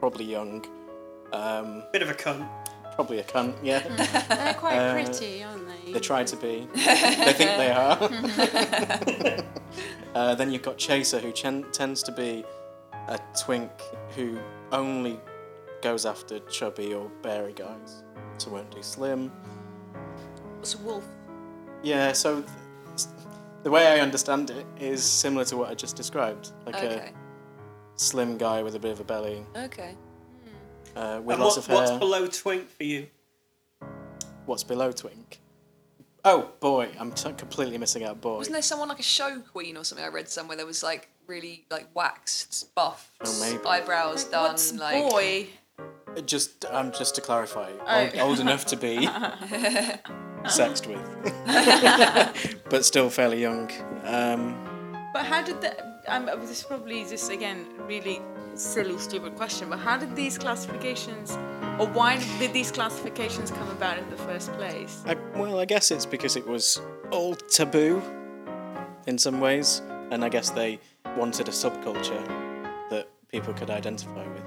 [0.00, 0.64] probably young.
[1.32, 2.46] Um, Bit of a cunt.
[2.94, 3.78] probably a cunt, yeah.
[4.28, 5.92] They're quite Uh, pretty, aren't they?
[5.92, 6.68] They try to be.
[6.74, 7.98] they think they are.
[10.14, 12.44] uh, then you've got Chaser, who chen- tends to be
[13.08, 13.70] a twink
[14.16, 14.38] who
[14.72, 15.18] only
[15.82, 18.02] goes after chubby or berry guys,
[18.38, 19.30] so won't do slim.
[20.64, 21.04] What's a wolf?
[21.82, 22.40] Yeah, so
[22.96, 23.08] th-
[23.64, 27.12] the way I understand it is similar to what I just described, like Okay.
[27.14, 29.94] a slim guy with a bit of a belly, Okay.
[30.96, 31.76] uh, with And lots what, of hair.
[31.76, 33.08] what's below twink for you?
[34.46, 35.42] What's below twink?
[36.24, 38.22] Oh boy, I'm t- completely missing out.
[38.22, 40.82] Boy, Wasn't there someone like a show queen or something I read somewhere that was
[40.82, 43.62] like really like waxed, buff, Oh, maybe.
[43.66, 45.46] eyebrows done, What's like boy?
[46.24, 48.00] Just, um, just to clarify, Oh.
[48.00, 49.06] old, old enough to be
[50.48, 51.02] sexed with,
[52.70, 53.70] but still fairly young.
[54.04, 54.54] Um,
[55.12, 55.72] But how did the?
[56.06, 58.20] Um, this is probably just again really
[58.54, 59.68] silly, stupid question.
[59.70, 61.32] But how did these classifications,
[61.78, 65.02] or why did these classifications come about in the first place?
[65.06, 66.80] I, well, I guess it's because it was
[67.10, 68.02] all taboo
[69.06, 70.78] in some ways, and I guess they
[71.16, 72.22] wanted a subculture
[72.90, 74.44] that people could identify with.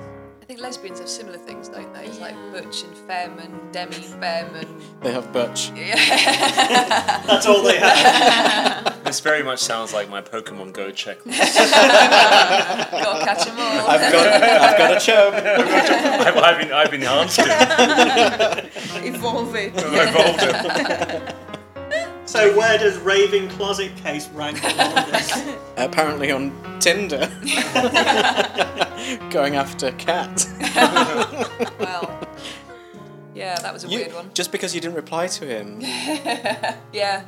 [0.48, 2.06] I think lesbians have similar things, don't they?
[2.06, 5.74] It's like butch and femme and demi femme and They have butch.
[5.76, 5.96] Yeah.
[7.28, 8.96] That's all they have.
[9.04, 11.38] This very much sounds like my Pokemon Go checklist.
[12.92, 13.90] gotta catch them all.
[13.90, 15.34] I've got, I've got a chub.
[15.34, 19.06] I've, I've been, I've enhanced it.
[19.06, 19.74] Evolve it.
[19.78, 21.36] I've evolved it.
[22.26, 25.56] So where does Raving Closet Case rank in all of this?
[25.78, 27.30] Apparently on Tinder,
[29.30, 30.46] going after cat.
[31.80, 32.28] well,
[33.36, 34.32] yeah, that was a You- weird one.
[34.34, 35.82] Just because you didn't reply to him.
[36.94, 37.26] Yeah,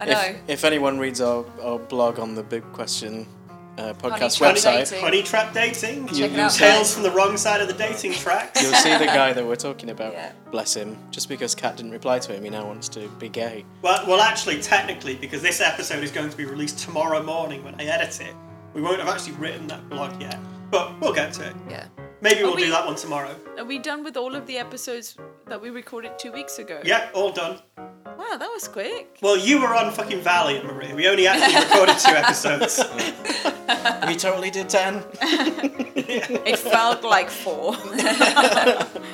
[0.00, 0.20] I know.
[0.20, 3.26] If, if anyone reads our, our blog on the Big Question
[3.78, 5.00] uh, podcast Trap website, Dating.
[5.04, 6.08] Honey Trap Dating?
[6.08, 8.62] you, it you'll, out, see, Tales from the wrong side of the dating tracks?
[8.62, 10.12] you'll see the guy that we're talking about.
[10.12, 10.32] Yeah.
[10.50, 10.96] Bless him.
[11.10, 13.64] Just because Cat didn't reply to him, he now wants to be gay.
[13.82, 17.74] Well, well, actually, technically, because this episode is going to be released tomorrow morning when
[17.80, 18.34] I edit it,
[18.74, 20.38] we won't have actually written that blog yet.
[20.74, 21.54] But we'll get to it.
[21.70, 21.86] yeah.
[22.20, 23.34] Maybe we'll we- do that one tomorrow.
[23.58, 25.16] Are we done with all of the episodes
[25.46, 26.80] that we recorded two weeks ago?
[26.84, 27.58] Yeah, all done.
[28.18, 29.18] Wow, that was quick.
[29.22, 30.94] Well, you were on fucking Valium, Maria.
[30.94, 32.74] We only actually recorded two episodes.
[34.08, 35.02] we totally did 10.
[36.50, 37.76] It felt like four.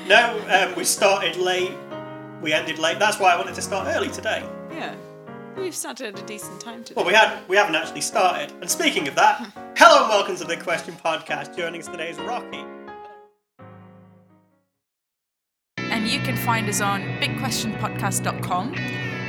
[0.08, 1.72] No, um, we started late.
[2.42, 2.98] We ended late.
[2.98, 4.42] That's why I wanted to start early today.
[4.72, 4.94] yeah.
[5.56, 6.96] We've started at a decent time today.
[6.96, 8.52] Well, we had we haven't actually started.
[8.60, 9.60] And speaking of that, hmm.
[9.76, 11.56] hello and welcome to the Question Podcast.
[11.56, 12.64] Joining us today is Rocky.
[15.78, 18.68] And you can find us on bigquestionpodcast.com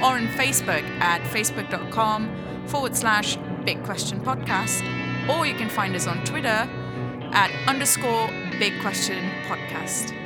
[0.02, 5.30] or on Facebook at facebook.com forward slash bigquestionpodcast.
[5.30, 6.48] Or you can find us on Twitter
[7.34, 8.28] at underscore
[8.60, 9.42] bigquestionpodcast.
[9.48, 10.21] podcast.